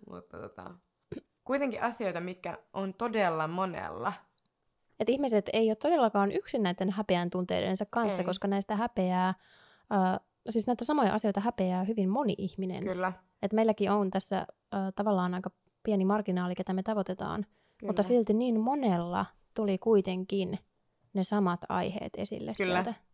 Mutta 0.09 0.37
tota, 0.37 0.71
kuitenkin 1.43 1.81
asioita, 1.81 2.19
mikä 2.19 2.57
on 2.73 2.93
todella 2.93 3.47
monella 3.47 4.13
että 4.99 5.11
ihmiset 5.11 5.49
ei 5.53 5.69
ole 5.69 5.75
todellakaan 5.75 6.31
yksin 6.31 6.63
näiden 6.63 6.91
häpeän 6.91 7.29
tunteidensa 7.29 7.85
kanssa, 7.89 8.21
ei. 8.21 8.25
koska 8.25 8.47
näistä 8.47 8.75
häpeää, 8.75 9.27
äh, 9.27 10.19
siis 10.49 10.67
näitä 10.67 10.85
samoja 10.85 11.13
asioita 11.13 11.41
häpeää 11.41 11.83
hyvin 11.83 12.09
moni 12.09 12.35
ihminen. 12.37 12.83
Kyllä. 12.83 13.13
Et 13.41 13.53
meilläkin 13.53 13.91
on 13.91 14.11
tässä 14.11 14.37
äh, 14.37 14.93
tavallaan 14.95 15.33
aika 15.33 15.51
pieni 15.83 16.05
marginaali, 16.05 16.55
ketä 16.55 16.73
me 16.73 16.83
tavoitetaan, 16.83 17.45
Kyllä. 17.77 17.89
mutta 17.89 18.03
silti 18.03 18.33
niin 18.33 18.59
monella 18.59 19.25
tuli 19.53 19.77
kuitenkin 19.77 20.59
ne 21.13 21.23
samat 21.23 21.59
aiheet 21.69 22.13
esille 22.17 22.53
Kyllä. 22.57 22.83
sieltä. 22.83 23.04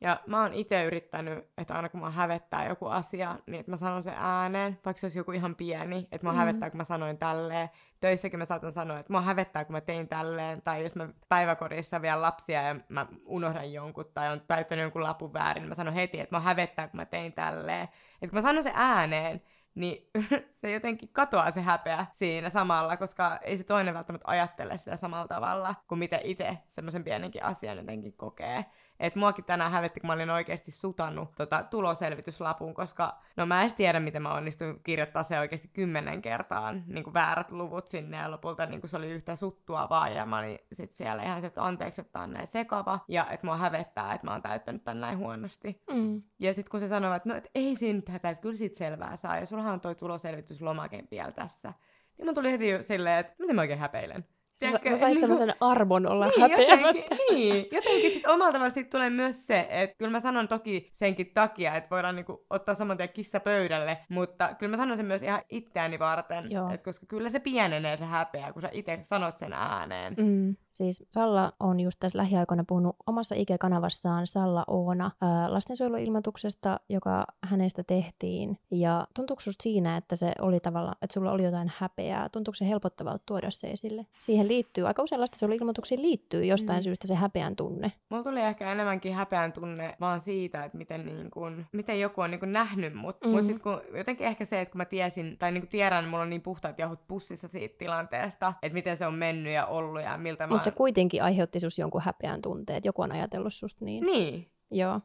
Ja 0.00 0.20
mä 0.26 0.42
oon 0.42 0.54
itse 0.54 0.84
yrittänyt, 0.84 1.50
että 1.58 1.74
aina 1.74 1.88
kun 1.88 2.00
mä 2.00 2.10
hävettää 2.10 2.68
joku 2.68 2.86
asia, 2.86 3.38
niin 3.46 3.60
että 3.60 3.70
mä 3.72 3.76
sanon 3.76 4.02
sen 4.02 4.14
ääneen, 4.16 4.78
vaikka 4.84 5.00
se 5.00 5.06
olisi 5.06 5.18
joku 5.18 5.32
ihan 5.32 5.54
pieni, 5.54 6.08
että 6.12 6.26
mä 6.26 6.32
mm. 6.32 6.38
hävettää, 6.38 6.70
kun 6.70 6.78
mä 6.78 6.84
sanoin 6.84 7.18
tälleen. 7.18 7.70
Töissäkin 8.00 8.38
mä 8.38 8.44
saatan 8.44 8.72
sanoa, 8.72 8.98
että 8.98 9.12
mä 9.12 9.20
hävettää, 9.20 9.64
kun 9.64 9.72
mä 9.72 9.80
tein 9.80 10.08
tälleen. 10.08 10.62
Tai 10.62 10.82
jos 10.82 10.94
mä 10.94 11.08
päiväkodissa 11.28 12.02
vielä 12.02 12.22
lapsia 12.22 12.62
ja 12.62 12.76
mä 12.88 13.06
unohdan 13.24 13.72
jonkun 13.72 14.04
tai 14.14 14.32
on 14.32 14.40
täyttänyt 14.48 14.82
jonkun 14.82 15.02
lapun 15.02 15.32
väärin, 15.32 15.60
niin 15.60 15.68
mä 15.68 15.74
sanon 15.74 15.94
heti, 15.94 16.20
että 16.20 16.36
mä 16.36 16.40
hävettää, 16.40 16.88
kun 16.88 16.96
mä 16.96 17.04
tein 17.04 17.32
tälleen. 17.32 17.82
Että 18.22 18.28
kun 18.28 18.34
mä 18.34 18.42
sanon 18.42 18.62
sen 18.62 18.72
ääneen, 18.74 19.42
niin 19.74 20.10
se 20.60 20.72
jotenkin 20.72 21.08
katoaa 21.12 21.50
se 21.50 21.60
häpeä 21.60 22.06
siinä 22.12 22.50
samalla, 22.50 22.96
koska 22.96 23.38
ei 23.42 23.56
se 23.56 23.64
toinen 23.64 23.94
välttämättä 23.94 24.30
ajattele 24.30 24.78
sitä 24.78 24.96
samalla 24.96 25.28
tavalla 25.28 25.74
kuin 25.88 25.98
mitä 25.98 26.20
itse 26.24 26.58
semmoisen 26.66 27.04
pienenkin 27.04 27.44
asian 27.44 27.76
jotenkin 27.76 28.12
kokee. 28.12 28.64
Et 29.00 29.14
muakin 29.14 29.44
tänään 29.44 29.72
hävetti, 29.72 30.00
kun 30.00 30.06
mä 30.06 30.12
olin 30.12 30.30
oikeasti 30.30 30.70
sutannut 30.70 31.34
tota 31.36 31.62
tuloselvityslapun, 31.62 32.74
koska 32.74 33.18
no 33.36 33.46
mä 33.46 33.62
en 33.62 33.74
tiedä, 33.74 34.00
miten 34.00 34.22
mä 34.22 34.34
onnistuin 34.34 34.82
kirjoittaa 34.82 35.22
se 35.22 35.38
oikeasti 35.38 35.68
kymmenen 35.68 36.22
kertaan 36.22 36.84
niin 36.86 37.04
kuin 37.04 37.14
väärät 37.14 37.50
luvut 37.50 37.88
sinne 37.88 38.16
ja 38.16 38.30
lopulta 38.30 38.66
niin 38.66 38.80
kuin 38.80 38.90
se 38.90 38.96
oli 38.96 39.10
yhtä 39.10 39.36
suttua 39.36 39.88
vaan 39.90 40.14
ja 40.14 40.26
mä 40.26 40.38
olin 40.38 40.58
sit 40.72 40.92
siellä 40.92 41.22
ihan, 41.22 41.44
että 41.44 41.64
anteeksi, 41.64 42.00
että 42.00 42.20
on 42.20 42.32
näin 42.32 42.46
sekava 42.46 42.98
ja 43.08 43.26
että 43.30 43.46
mua 43.46 43.56
hävettää, 43.56 44.14
että 44.14 44.26
mä 44.26 44.32
oon 44.32 44.42
täyttänyt 44.42 44.84
tän 44.84 45.00
näin 45.00 45.18
huonosti. 45.18 45.82
Mm. 45.92 46.22
Ja 46.38 46.54
sitten 46.54 46.70
kun 46.70 46.80
se 46.80 46.88
sanoi, 46.88 47.16
että 47.16 47.28
no 47.28 47.34
et 47.34 47.50
ei 47.54 47.76
siinä 47.76 47.96
nyt 47.96 48.08
hätää, 48.08 48.30
että 48.30 48.42
kyllä 48.42 48.56
siitä 48.56 48.78
selvää 48.78 49.16
saa 49.16 49.38
ja 49.38 49.46
sullahan 49.46 49.72
on 49.72 49.80
toi 49.80 49.94
tuloselvityslomake 49.94 51.04
vielä 51.10 51.32
tässä. 51.32 51.72
Niin 52.18 52.26
mun 52.26 52.34
tuli 52.34 52.52
heti 52.52 52.82
silleen, 52.82 53.18
että 53.18 53.34
miten 53.38 53.56
mä 53.56 53.60
oikein 53.60 53.78
häpeilen. 53.78 54.26
Tiedätkö, 54.58 54.88
sä, 54.88 54.94
sä 54.94 55.00
sait 55.00 55.12
niin 55.12 55.20
semmoisen 55.20 55.54
arvon 55.60 56.06
olla 56.06 56.26
niin, 56.26 56.40
häpeämättä. 56.40 56.86
Jotenkin, 56.86 57.18
niin, 57.30 57.66
jotenkin 57.76 58.10
sit 58.10 58.26
omalla 58.26 58.52
tavalla 58.52 58.74
sit 58.74 58.90
tulee 58.90 59.10
myös 59.10 59.46
se, 59.46 59.66
että 59.70 59.96
kyllä 59.98 60.10
mä 60.10 60.20
sanon 60.20 60.48
toki 60.48 60.88
senkin 60.92 61.30
takia, 61.34 61.74
että 61.74 61.90
voidaan 61.90 62.16
niinku 62.16 62.46
ottaa 62.50 62.74
saman 62.74 62.96
tien 62.96 63.08
kissa 63.08 63.40
pöydälle, 63.40 63.98
mutta 64.08 64.54
kyllä 64.58 64.70
mä 64.70 64.76
sanon 64.76 64.96
sen 64.96 65.06
myös 65.06 65.22
ihan 65.22 65.42
itseäni 65.50 65.98
varten, 65.98 66.44
että 66.74 66.84
koska 66.84 67.06
kyllä 67.06 67.28
se 67.28 67.40
pienenee 67.40 67.96
se 67.96 68.04
häpeä, 68.04 68.52
kun 68.52 68.62
sä 68.62 68.68
itse 68.72 68.98
sanot 69.02 69.38
sen 69.38 69.52
ääneen. 69.52 70.14
Mm. 70.18 70.56
Siis 70.72 71.04
Salla 71.10 71.52
on 71.60 71.80
just 71.80 71.96
tässä 72.00 72.18
lähiaikoina 72.18 72.64
puhunut 72.68 72.96
omassa 73.06 73.34
IG-kanavassaan 73.34 74.26
Salla 74.26 74.64
Oona 74.66 75.10
ää, 75.20 75.52
lastensuojeluilmoituksesta, 75.52 76.80
joka 76.88 77.26
hänestä 77.44 77.84
tehtiin. 77.84 78.58
Ja 78.70 79.06
tuntuuko 79.14 79.42
siinä, 79.60 79.96
että 79.96 80.16
se 80.16 80.32
oli 80.40 80.60
tavalla, 80.60 80.92
että 81.02 81.14
sulla 81.14 81.32
oli 81.32 81.44
jotain 81.44 81.72
häpeää? 81.76 82.28
Tuntuuko 82.28 82.54
se 82.54 82.68
helpottavalta 82.68 83.22
tuoda 83.26 83.50
se 83.50 83.66
esille? 83.66 84.06
Siihen 84.18 84.47
liittyy, 84.48 84.86
aika 84.86 85.02
usein 85.02 85.20
lastensuojeluilmoituksiin 85.20 86.02
liittyy 86.02 86.44
jostain 86.44 86.78
mm. 86.78 86.82
syystä 86.82 87.06
se 87.06 87.14
häpeän 87.14 87.56
tunne. 87.56 87.92
Mulla 88.08 88.22
tuli 88.22 88.40
ehkä 88.40 88.72
enemmänkin 88.72 89.14
häpeän 89.14 89.52
tunne 89.52 89.96
vaan 90.00 90.20
siitä, 90.20 90.64
että 90.64 90.78
miten, 90.78 91.06
niin 91.06 91.30
kun, 91.30 91.66
miten 91.72 92.00
joku 92.00 92.20
on 92.20 92.30
niin 92.30 92.40
kun 92.40 92.52
nähnyt 92.52 92.94
mut. 92.94 93.16
Mm. 93.24 93.30
Mut 93.30 93.46
sit 93.46 93.62
kun, 93.62 93.80
jotenkin 93.96 94.26
ehkä 94.26 94.44
se, 94.44 94.60
että 94.60 94.72
kun 94.72 94.78
mä 94.78 94.84
tiesin, 94.84 95.38
tai 95.38 95.52
niin 95.52 95.62
kun 95.62 95.68
tiedän, 95.68 96.08
mulla 96.08 96.22
on 96.22 96.30
niin 96.30 96.42
puhtaat 96.42 96.78
jahut 96.78 97.08
pussissa 97.08 97.48
siitä 97.48 97.78
tilanteesta, 97.78 98.52
että 98.62 98.74
miten 98.74 98.96
se 98.96 99.06
on 99.06 99.14
mennyt 99.14 99.52
ja 99.52 99.66
ollut 99.66 100.02
ja 100.02 100.18
miltä 100.18 100.46
mä 100.46 100.62
se 100.62 100.70
kuitenkin 100.70 101.22
aiheutti 101.22 101.60
sus 101.60 101.78
jonkun 101.78 102.02
häpeän 102.02 102.42
tunteet. 102.42 102.84
Joku 102.84 103.02
on 103.02 103.12
ajatellut 103.12 103.54
susta 103.54 103.84
niin. 103.84 104.04
Niin. 104.04 104.50
Joo. 104.70 105.00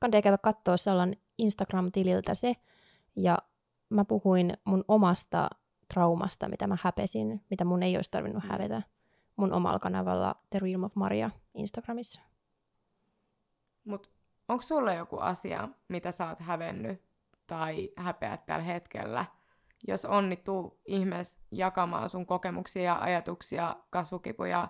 Kannattaa 0.00 0.22
käydä 0.22 0.38
katsoa 0.38 0.76
Sallan 0.76 1.14
Instagram-tililtä 1.38 2.34
se. 2.34 2.56
Ja 3.16 3.38
mä 3.88 4.04
puhuin 4.04 4.56
mun 4.64 4.84
omasta 4.88 5.50
traumasta, 5.96 6.48
mitä 6.48 6.66
mä 6.66 6.76
häpesin, 6.82 7.44
mitä 7.50 7.64
mun 7.64 7.82
ei 7.82 7.96
olisi 7.96 8.10
tarvinnut 8.10 8.42
mm. 8.42 8.48
hävetä 8.48 8.82
mun 9.36 9.52
omalla 9.52 9.78
kanavalla 9.78 10.34
The 10.50 10.58
Realm 10.58 10.84
of 10.84 10.94
Maria 10.94 11.30
Instagramissa. 11.54 12.20
Mut 13.84 14.10
onko 14.48 14.62
sulla 14.62 14.94
joku 14.94 15.18
asia, 15.18 15.68
mitä 15.88 16.12
sä 16.12 16.28
oot 16.28 16.38
hävennyt 16.38 17.02
tai 17.46 17.90
häpeät 17.96 18.46
tällä 18.46 18.64
hetkellä– 18.64 19.24
jos 19.88 20.04
on, 20.04 20.28
niin 20.28 20.44
tuu 20.44 20.80
ihmeessä 20.86 21.38
jakamaan 21.52 22.10
sun 22.10 22.26
kokemuksia 22.26 22.82
ja 22.82 22.98
ajatuksia, 22.98 23.76
kasvukipuja 23.90 24.68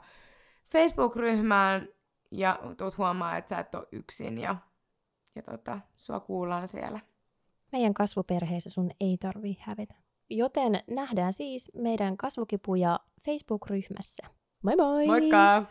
Facebook-ryhmään 0.72 1.88
ja 2.30 2.58
tuut 2.76 2.98
huomaa, 2.98 3.36
että 3.36 3.48
sä 3.48 3.58
et 3.58 3.74
ole 3.74 3.88
yksin 3.92 4.38
ja, 4.38 4.56
ja 5.34 5.42
tota, 5.42 5.80
sua 5.96 6.20
kuullaan 6.20 6.68
siellä. 6.68 7.00
Meidän 7.72 7.94
kasvuperheessä 7.94 8.70
sun 8.70 8.90
ei 9.00 9.16
tarvi 9.16 9.56
hävetä. 9.60 9.94
Joten 10.30 10.80
nähdään 10.90 11.32
siis 11.32 11.70
meidän 11.74 12.16
kasvukipuja 12.16 13.00
Facebook-ryhmässä. 13.24 14.22
Moi 14.62 14.76
moi! 14.76 15.06
Moikka! 15.06 15.66